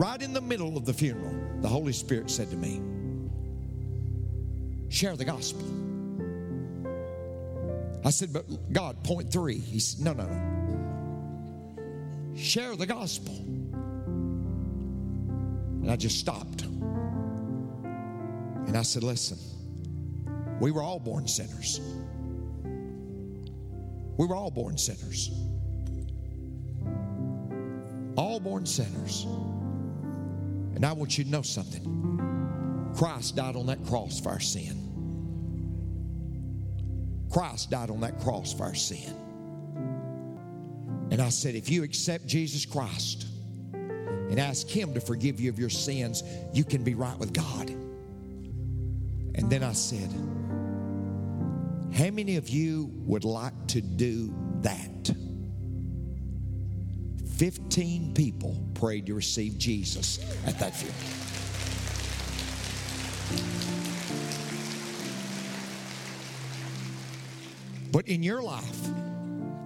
right 0.03 0.21
in 0.21 0.33
the 0.33 0.41
middle 0.41 0.77
of 0.77 0.85
the 0.85 0.93
funeral, 0.93 1.33
the 1.61 1.69
Holy 1.69 1.93
Spirit 1.93 2.29
said 2.29 2.51
to 2.51 2.57
me, 2.57 2.83
Share 4.89 5.15
the 5.15 5.25
gospel. 5.25 5.63
I 8.05 8.11
said, 8.11 8.33
But 8.33 8.73
God, 8.73 9.05
point 9.05 9.33
three. 9.33 9.59
He 9.59 9.79
said, 9.79 10.05
No, 10.05 10.13
no, 10.13 10.27
no. 10.27 12.37
Share 12.37 12.75
the 12.75 12.85
gospel. 12.85 13.33
And 15.83 15.89
I 15.89 15.95
just 15.95 16.19
stopped. 16.19 16.63
And 16.63 18.77
I 18.77 18.83
said, 18.83 19.05
Listen, 19.05 19.39
we 20.59 20.73
were 20.73 20.83
all 20.83 20.99
born 20.99 21.29
sinners. 21.29 21.81
We 24.19 24.27
were 24.27 24.35
all 24.35 24.51
born 24.51 24.77
sinners. 24.77 25.31
All 28.17 28.41
born 28.41 28.67
sinners. 28.67 29.29
And 30.75 30.85
I 30.85 30.93
want 30.93 31.19
you 31.19 31.25
to 31.25 31.31
know 31.31 31.43
something. 31.43 32.93
Christ 32.97 33.37
died 33.37 33.57
on 33.57 33.67
that 33.67 33.85
cross 33.87 34.21
for 34.21 34.31
our 34.31 34.41
sin. 34.41 34.79
Christ 37.31 37.71
died 37.71 37.91
on 37.91 38.01
that 38.01 38.21
cross 38.21 38.53
for 38.53 38.65
our 38.65 38.75
sin. 38.75 39.17
And 41.11 41.21
I 41.21 41.31
said, 41.31 41.55
if 41.55 41.71
you 41.71 41.83
accept 41.83 42.27
Jesus 42.27 42.65
Christ 42.65 43.27
and 43.73 44.39
ask 44.39 44.69
Him 44.69 44.95
to 44.95 45.01
forgive 45.01 45.41
you 45.41 45.51
of 45.51 45.59
your 45.59 45.71
sins, 45.71 46.23
you 46.53 46.65
can 46.65 46.85
be 46.85 46.95
right 46.95 47.19
with 47.19 47.33
God. 47.33 47.71
And 49.35 49.49
then 49.51 49.63
I 49.63 49.73
said, 49.73 50.11
how 51.95 52.11
many 52.11 52.37
of 52.37 52.49
you 52.49 52.91
would 53.05 53.25
like 53.25 53.67
to 53.69 53.81
do 53.83 54.35
that? 54.63 55.15
15 57.43 58.15
people 58.15 58.57
prayed 58.75 59.05
to 59.05 59.15
receive 59.15 59.59
Jesus 59.59 60.21
at 60.47 60.61
that 60.61 60.77
funeral. 60.77 60.97
But 67.91 68.07
in 68.07 68.23
your 68.23 68.45
life 68.45 68.87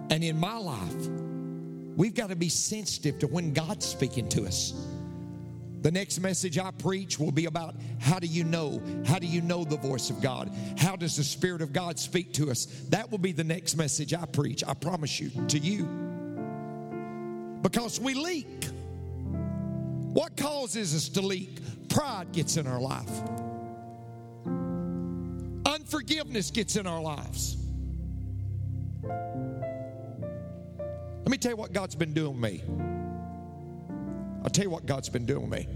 and 0.09 0.23
in 0.23 0.39
my 0.39 0.57
life, 0.57 1.07
we've 1.95 2.15
got 2.15 2.29
to 2.29 2.35
be 2.35 2.49
sensitive 2.49 3.19
to 3.19 3.27
when 3.27 3.53
God's 3.53 3.85
speaking 3.85 4.27
to 4.29 4.47
us. 4.47 4.73
The 5.81 5.91
next 5.91 6.19
message 6.19 6.57
I 6.57 6.71
preach 6.71 7.19
will 7.19 7.31
be 7.31 7.45
about 7.45 7.75
how 7.99 8.17
do 8.17 8.25
you 8.25 8.43
know? 8.43 8.81
How 9.05 9.19
do 9.19 9.27
you 9.27 9.43
know 9.43 9.63
the 9.63 9.77
voice 9.77 10.09
of 10.09 10.19
God? 10.19 10.49
How 10.79 10.95
does 10.95 11.15
the 11.15 11.23
Spirit 11.23 11.61
of 11.61 11.73
God 11.73 11.99
speak 11.99 12.33
to 12.33 12.49
us? 12.49 12.65
That 12.89 13.11
will 13.11 13.19
be 13.19 13.33
the 13.33 13.43
next 13.43 13.75
message 13.75 14.15
I 14.15 14.25
preach, 14.25 14.63
I 14.67 14.73
promise 14.73 15.19
you, 15.19 15.29
to 15.49 15.59
you. 15.59 16.06
Because 17.69 17.99
we 17.99 18.13
leak. 18.13 18.69
What 20.13 20.37
causes 20.37 20.95
us 20.95 21.09
to 21.09 21.21
leak? 21.21 21.59
Pride 21.89 22.31
gets 22.31 22.55
in 22.55 22.65
our 22.65 22.79
life, 22.79 23.11
unforgiveness 25.65 26.49
gets 26.49 26.77
in 26.77 26.87
our 26.87 27.01
lives. 27.01 27.57
Let 29.03 29.19
me 31.29 31.37
tell 31.37 31.51
you 31.51 31.57
what 31.57 31.73
God's 31.73 31.95
been 31.95 32.13
doing 32.13 32.39
with 32.39 32.53
me. 32.53 32.63
I'll 34.45 34.49
tell 34.49 34.63
you 34.63 34.69
what 34.69 34.85
God's 34.85 35.09
been 35.09 35.25
doing 35.25 35.49
with 35.49 35.59
me. 35.59 35.67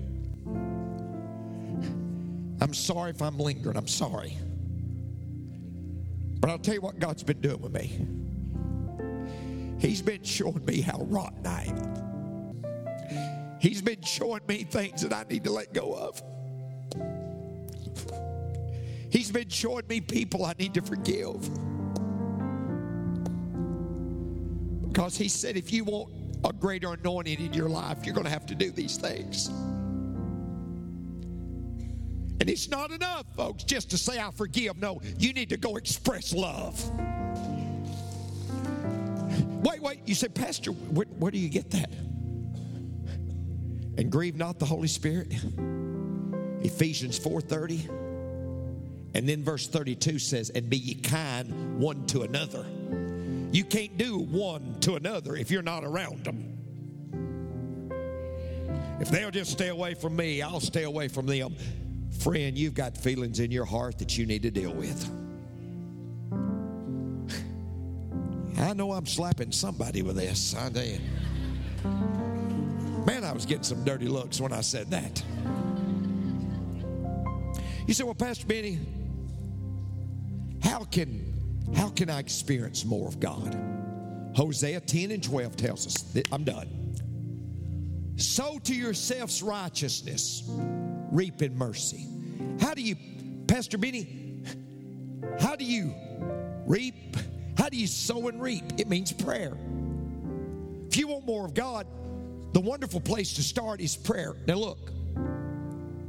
I'm 2.62 2.74
sorry 2.74 3.10
if 3.10 3.22
I'm 3.22 3.38
lingering. 3.38 3.76
I'm 3.76 3.90
sorry. 3.90 4.38
But 6.40 6.52
I'll 6.52 6.60
tell 6.60 6.76
you 6.76 6.82
what 6.82 7.00
God's 7.00 7.24
been 7.24 7.42
doing 7.42 7.60
with 7.60 7.74
me. 7.74 8.08
He's 9.82 10.02
been 10.04 10.24
showing 10.24 10.64
me 10.64 10.82
how 10.82 11.00
rotten 11.10 11.48
I 11.48 11.64
am. 11.66 13.58
He's 13.60 13.82
been 13.82 14.04
showing 14.04 14.42
me 14.48 14.64
things 14.64 15.02
that 15.02 15.12
I 15.12 15.24
need 15.28 15.44
to 15.46 15.52
let 15.52 15.74
go 15.74 15.96
of. 15.96 16.22
He's 19.10 19.32
been 19.32 19.50
showing 19.50 19.88
me 19.88 20.00
people 20.00 20.46
I 20.46 20.54
need 20.60 20.76
to 20.76 20.84
forgive. 20.84 21.50
Because 24.88 25.18
He 25.18 25.28
said, 25.28 25.58
if 25.58 25.74
you 25.74 25.84
want 25.84 26.14
a 26.44 26.54
greater 26.54 26.94
anointing 26.94 27.40
in 27.44 27.52
your 27.52 27.70
life, 27.70 28.06
you're 28.06 28.14
going 28.14 28.26
to 28.26 28.32
have 28.32 28.46
to 28.48 28.56
do 28.56 28.70
these 28.70 28.98
things. 28.98 29.48
And 32.40 32.50
it's 32.50 32.70
not 32.70 32.92
enough, 32.92 33.26
folks, 33.36 33.64
just 33.64 33.90
to 33.92 33.98
say, 33.98 34.20
I 34.20 34.30
forgive. 34.30 34.78
No, 34.78 35.02
you 35.18 35.34
need 35.34 35.50
to 35.50 35.58
go 35.58 35.76
express 35.76 36.34
love. 36.34 36.80
Wait, 39.62 39.82
wait. 39.82 40.00
You 40.06 40.16
say, 40.16 40.28
Pastor, 40.28 40.72
where, 40.72 41.06
where 41.20 41.32
do 41.32 41.38
you 41.38 41.50
get 41.50 41.72
that? 41.72 41.92
And 43.98 44.12
grieve 44.12 44.36
not 44.36 44.60
the 44.60 44.66
Holy 44.66 44.88
Spirit. 44.88 45.32
Ephesians 46.64 47.20
4:30. 47.20 47.90
And 49.14 49.28
then 49.28 49.44
verse 49.44 49.68
32 49.68 50.20
says, 50.20 50.50
And 50.52 50.70
be 50.70 50.78
ye 50.78 50.96
kind 50.96 51.80
one 51.80 52.06
to 52.08 52.22
another. 52.22 52.66
You 53.52 53.66
can't 53.66 53.98
do 53.98 54.18
one 54.18 54.80
to 54.82 54.96
another 54.96 55.36
if 55.36 55.52
you're 55.52 55.62
not 55.62 55.84
around 55.84 56.24
them. 56.24 56.48
If 59.02 59.10
they'll 59.10 59.32
just 59.32 59.52
stay 59.52 59.68
away 59.68 59.96
from 59.96 60.16
me, 60.16 60.42
I'll 60.42 60.60
stay 60.62 60.84
away 60.84 61.08
from 61.10 61.26
them. 61.26 61.56
Friend, 62.20 62.58
you've 62.58 62.76
got 62.76 62.98
feelings 62.98 63.40
in 63.40 63.52
your 63.52 63.66
heart 63.66 63.98
that 64.00 64.18
you 64.18 64.26
need 64.26 64.44
to 64.44 64.52
deal 64.52 64.74
with. 64.74 65.21
I 68.62 68.74
know 68.74 68.92
I'm 68.92 69.08
slapping 69.08 69.52
somebody 69.52 70.04
with 70.04 70.16
this. 70.16 70.56
I 70.56 70.70
you. 70.70 71.00
Man, 73.06 73.24
I 73.24 73.32
was 73.32 73.46
getting 73.46 73.64
some 73.64 73.84
dirty 73.84 74.08
looks 74.08 74.40
when 74.40 74.54
I 74.54 74.62
said 74.62 74.92
that. 74.92 75.24
You 77.88 77.94
say, 77.96 78.04
well, 78.04 78.14
Pastor 78.14 78.46
Benny, 78.46 78.80
how 80.64 80.84
can 80.84 81.28
how 81.76 81.90
can 81.90 82.10
I 82.10 82.20
experience 82.20 82.86
more 82.86 83.08
of 83.08 83.20
God? 83.20 83.58
Hosea 84.36 84.80
10 84.82 85.12
and 85.12 85.24
12 85.24 85.56
tells 85.56 85.88
us 85.88 86.02
that 86.14 86.28
I'm 86.32 86.44
done. 86.44 86.68
Sow 88.18 88.60
to 88.60 88.76
yourselves 88.76 89.42
righteousness, 89.42 90.44
reap 91.12 91.42
in 91.42 91.58
mercy. 91.58 92.08
How 92.60 92.74
do 92.74 92.82
you, 92.82 92.96
Pastor 93.48 93.78
Benny, 93.78 94.44
how 95.40 95.56
do 95.56 95.66
you 95.66 95.94
reap? 96.68 97.18
Do 97.72 97.78
you 97.78 97.88
sow 97.88 98.28
and 98.28 98.42
reap? 98.42 98.64
It 98.78 98.90
means 98.90 99.12
prayer. 99.12 99.58
If 100.88 100.98
you 100.98 101.08
want 101.08 101.26
more 101.26 101.46
of 101.46 101.54
God, 101.54 101.88
the 102.54 102.60
wonderful 102.60 103.00
place 103.00 103.34
to 103.36 103.44
start 103.44 103.80
is 103.80 103.96
prayer. 103.96 104.36
Now, 104.46 104.56
look, 104.56 104.92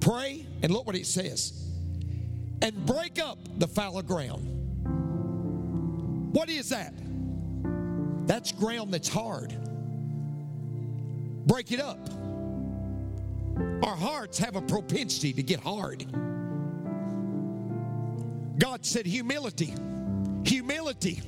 pray, 0.00 0.44
and 0.62 0.72
look 0.72 0.86
what 0.86 0.96
it 0.96 1.06
says 1.06 1.62
and 2.62 2.86
break 2.86 3.20
up 3.20 3.38
the 3.58 3.66
fallow 3.66 4.02
ground. 4.02 4.48
What 6.32 6.48
is 6.48 6.70
that? 6.70 6.94
That's 8.26 8.52
ground 8.52 8.94
that's 8.94 9.08
hard. 9.08 9.52
Break 11.46 11.72
it 11.72 11.80
up. 11.80 11.98
Our 13.84 13.96
hearts 13.96 14.38
have 14.38 14.56
a 14.56 14.62
propensity 14.62 15.32
to 15.34 15.42
get 15.42 15.60
hard. 15.60 16.06
God 18.58 18.86
said, 18.86 19.06
humility, 19.06 19.74
humility, 20.44 21.20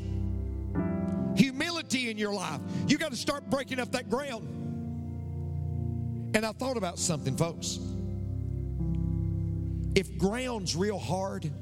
humility 1.36 2.10
in 2.10 2.18
your 2.18 2.32
life. 2.32 2.60
You 2.86 2.98
got 2.98 3.10
to 3.10 3.16
start 3.16 3.50
breaking 3.50 3.80
up 3.80 3.92
that 3.92 4.10
ground. 4.10 4.48
And 6.34 6.44
I 6.44 6.52
thought 6.52 6.76
about 6.76 6.98
something, 6.98 7.36
folks. 7.36 7.78
If 9.94 10.18
ground's 10.18 10.74
real 10.74 10.98
hard, 10.98 11.44
you 11.44 11.52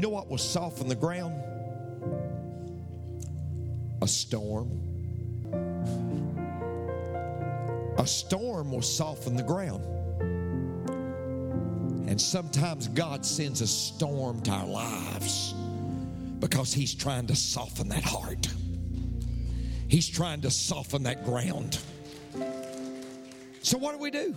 know 0.00 0.08
what 0.08 0.30
will 0.30 0.38
soften 0.38 0.88
the 0.88 0.94
ground? 0.94 1.42
A 4.00 4.08
storm. 4.08 4.80
A 7.98 8.06
storm 8.06 8.72
will 8.72 8.82
soften 8.82 9.36
the 9.36 9.42
ground. 9.42 9.84
And 12.08 12.20
sometimes 12.20 12.88
God 12.88 13.24
sends 13.24 13.60
a 13.60 13.66
storm 13.66 14.40
to 14.42 14.50
our 14.50 14.66
lives 14.66 15.54
because 16.44 16.74
He's 16.74 16.94
trying 16.94 17.26
to 17.28 17.34
soften 17.34 17.88
that 17.88 18.04
heart. 18.04 18.48
He's 19.88 20.06
trying 20.06 20.42
to 20.42 20.50
soften 20.50 21.04
that 21.04 21.24
ground. 21.24 21.78
So, 23.62 23.78
what 23.78 23.92
do 23.92 23.98
we 23.98 24.10
do? 24.10 24.34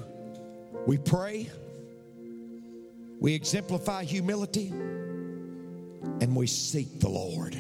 We 0.86 0.98
pray, 1.00 1.50
we 3.20 3.34
exemplify 3.34 4.06
humility, 4.06 4.70
and 4.70 6.34
we 6.34 6.48
seek 6.48 7.02
the 7.02 7.10
Lord. 7.10 7.56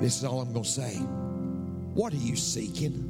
This 0.00 0.18
is 0.18 0.24
all 0.24 0.40
I'm 0.40 0.52
going 0.52 0.62
to 0.62 0.70
say. 0.70 0.94
What 1.94 2.12
are 2.12 2.16
you 2.16 2.36
seeking? 2.36 3.06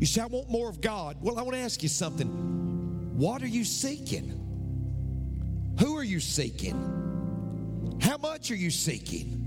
You 0.00 0.06
say, 0.06 0.22
I 0.22 0.26
want 0.26 0.50
more 0.50 0.68
of 0.68 0.80
God. 0.80 1.16
Well, 1.20 1.38
I 1.38 1.42
want 1.42 1.54
to 1.54 1.60
ask 1.62 1.80
you 1.80 1.88
something. 1.88 2.26
What 3.16 3.40
are 3.40 3.46
you 3.46 3.62
seeking? 3.62 4.32
Who 5.78 5.96
are 5.96 6.04
you 6.04 6.18
seeking? 6.18 7.05
How 8.00 8.16
much 8.16 8.50
are 8.50 8.56
you 8.56 8.70
seeking? 8.70 9.42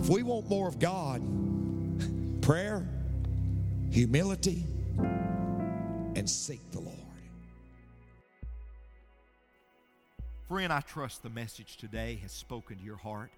If 0.00 0.08
we 0.08 0.22
want 0.22 0.48
more 0.48 0.68
of 0.68 0.78
God, 0.78 1.22
prayer, 2.42 2.86
humility, 3.90 4.64
and 4.98 6.28
seek 6.28 6.60
the 6.72 6.80
Lord. 6.80 6.98
Friend, 10.48 10.72
I 10.72 10.80
trust 10.80 11.22
the 11.22 11.30
message 11.30 11.78
today 11.78 12.18
has 12.22 12.30
spoken 12.30 12.76
to 12.76 12.84
your 12.84 12.96
heart. 12.96 13.30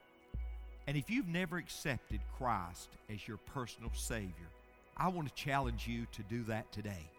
And 0.88 0.96
if 0.96 1.08
you've 1.08 1.28
never 1.28 1.56
accepted 1.56 2.20
Christ 2.36 2.90
as 3.12 3.26
your 3.26 3.38
personal 3.38 3.92
Savior, 3.94 4.48
I 4.96 5.08
want 5.08 5.28
to 5.28 5.34
challenge 5.34 5.86
you 5.86 6.06
to 6.12 6.22
do 6.24 6.42
that 6.44 6.70
today. 6.72 7.10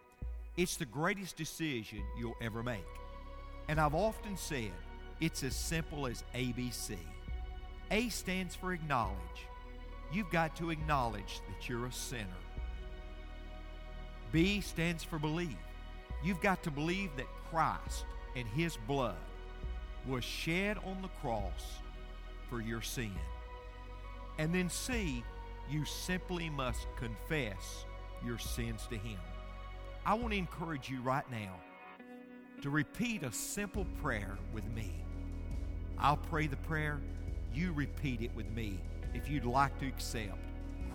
It's 0.56 0.76
the 0.76 0.84
greatest 0.84 1.36
decision 1.36 2.02
you'll 2.18 2.36
ever 2.42 2.62
make. 2.62 2.84
And 3.68 3.80
I've 3.80 3.94
often 3.94 4.36
said 4.36 4.72
it's 5.20 5.42
as 5.42 5.54
simple 5.54 6.06
as 6.06 6.24
ABC. 6.34 6.96
A 7.90 8.08
stands 8.08 8.54
for 8.54 8.72
acknowledge. 8.72 9.16
You've 10.12 10.30
got 10.30 10.56
to 10.56 10.70
acknowledge 10.70 11.40
that 11.48 11.68
you're 11.68 11.86
a 11.86 11.92
sinner. 11.92 12.26
B 14.32 14.60
stands 14.60 15.02
for 15.02 15.18
believe. 15.18 15.56
You've 16.22 16.40
got 16.40 16.62
to 16.64 16.70
believe 16.70 17.10
that 17.16 17.26
Christ 17.50 18.04
and 18.36 18.46
His 18.48 18.76
blood 18.86 19.16
was 20.06 20.24
shed 20.24 20.78
on 20.84 21.02
the 21.02 21.08
cross 21.20 21.80
for 22.48 22.60
your 22.60 22.82
sin. 22.82 23.12
And 24.38 24.54
then 24.54 24.70
C, 24.70 25.22
you 25.70 25.84
simply 25.84 26.48
must 26.48 26.86
confess 26.96 27.84
your 28.24 28.38
sins 28.38 28.86
to 28.90 28.96
Him. 28.96 29.18
I 30.06 30.14
want 30.14 30.32
to 30.32 30.38
encourage 30.38 30.88
you 30.88 31.00
right 31.02 31.28
now 31.30 31.54
to 32.62 32.70
repeat 32.70 33.22
a 33.22 33.32
simple 33.32 33.86
prayer 34.02 34.36
with 34.52 34.64
me. 34.74 34.92
I'll 36.00 36.16
pray 36.16 36.46
the 36.46 36.56
prayer, 36.56 37.00
you 37.52 37.72
repeat 37.72 38.22
it 38.22 38.34
with 38.34 38.48
me 38.50 38.78
if 39.14 39.28
you'd 39.28 39.44
like 39.44 39.78
to 39.80 39.86
accept 39.86 40.38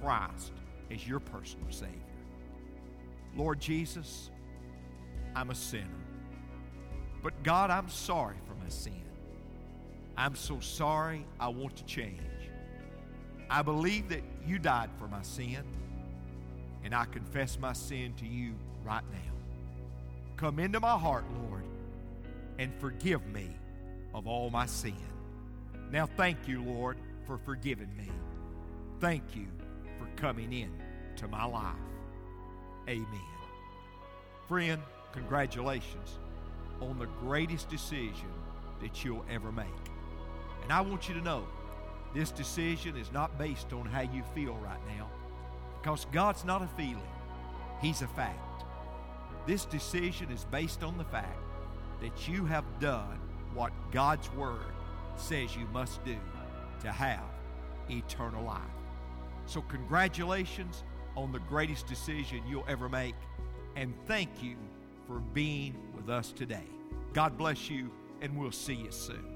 Christ 0.01 0.53
as 0.91 1.07
your 1.07 1.19
personal 1.19 1.71
Savior. 1.71 1.97
Lord 3.35 3.59
Jesus, 3.59 4.29
I'm 5.35 5.49
a 5.49 5.55
sinner. 5.55 5.87
But 7.21 7.41
God, 7.43 7.69
I'm 7.69 7.89
sorry 7.89 8.35
for 8.45 8.53
my 8.55 8.69
sin. 8.69 9.01
I'm 10.15 10.35
so 10.35 10.59
sorry 10.59 11.25
I 11.39 11.47
want 11.47 11.75
to 11.77 11.85
change. 11.85 12.19
I 13.49 13.61
believe 13.61 14.09
that 14.09 14.21
you 14.45 14.59
died 14.59 14.89
for 14.97 15.07
my 15.07 15.21
sin, 15.21 15.63
and 16.83 16.93
I 16.93 17.05
confess 17.05 17.57
my 17.59 17.73
sin 17.73 18.13
to 18.17 18.25
you 18.25 18.53
right 18.83 19.03
now. 19.11 19.31
Come 20.37 20.59
into 20.59 20.79
my 20.79 20.97
heart, 20.97 21.25
Lord, 21.47 21.63
and 22.59 22.73
forgive 22.79 23.25
me 23.27 23.49
of 24.13 24.27
all 24.27 24.49
my 24.49 24.65
sin. 24.65 24.95
Now, 25.91 26.05
thank 26.05 26.47
you, 26.47 26.63
Lord, 26.63 26.97
for 27.25 27.37
forgiving 27.37 27.95
me. 27.95 28.09
Thank 28.99 29.35
you 29.35 29.47
for 29.97 30.07
coming 30.15 30.53
in 30.53 30.71
to 31.17 31.27
my 31.27 31.45
life. 31.45 31.75
Amen. 32.87 33.07
Friend, 34.47 34.81
congratulations 35.11 36.19
on 36.81 36.99
the 36.99 37.05
greatest 37.05 37.69
decision 37.69 38.31
that 38.81 39.03
you'll 39.03 39.25
ever 39.29 39.51
make. 39.51 39.65
And 40.63 40.71
I 40.71 40.81
want 40.81 41.07
you 41.07 41.15
to 41.15 41.21
know 41.21 41.45
this 42.13 42.31
decision 42.31 42.97
is 42.97 43.11
not 43.11 43.37
based 43.37 43.73
on 43.73 43.85
how 43.85 44.01
you 44.01 44.23
feel 44.35 44.55
right 44.55 44.79
now 44.97 45.09
because 45.81 46.05
God's 46.11 46.45
not 46.45 46.61
a 46.61 46.67
feeling, 46.77 47.01
He's 47.81 48.01
a 48.01 48.07
fact. 48.07 48.63
This 49.45 49.65
decision 49.65 50.31
is 50.31 50.45
based 50.45 50.83
on 50.83 50.97
the 50.97 51.03
fact 51.03 51.39
that 52.01 52.27
you 52.27 52.45
have 52.45 52.63
done 52.79 53.19
what 53.53 53.71
God's 53.91 54.31
Word 54.33 54.73
says 55.15 55.55
you 55.55 55.65
must 55.73 56.03
do 56.03 56.17
to 56.81 56.91
have 56.91 57.23
eternal 57.89 58.43
life. 58.43 58.61
So, 59.45 59.61
congratulations 59.61 60.83
on 61.15 61.31
the 61.31 61.39
greatest 61.39 61.87
decision 61.87 62.41
you'll 62.47 62.65
ever 62.67 62.89
make, 62.89 63.15
and 63.75 63.93
thank 64.07 64.41
you 64.41 64.55
for 65.07 65.19
being 65.19 65.75
with 65.95 66.09
us 66.09 66.31
today. 66.31 66.67
God 67.13 67.37
bless 67.37 67.69
you, 67.69 67.91
and 68.21 68.37
we'll 68.37 68.51
see 68.51 68.75
you 68.75 68.91
soon. 68.91 69.32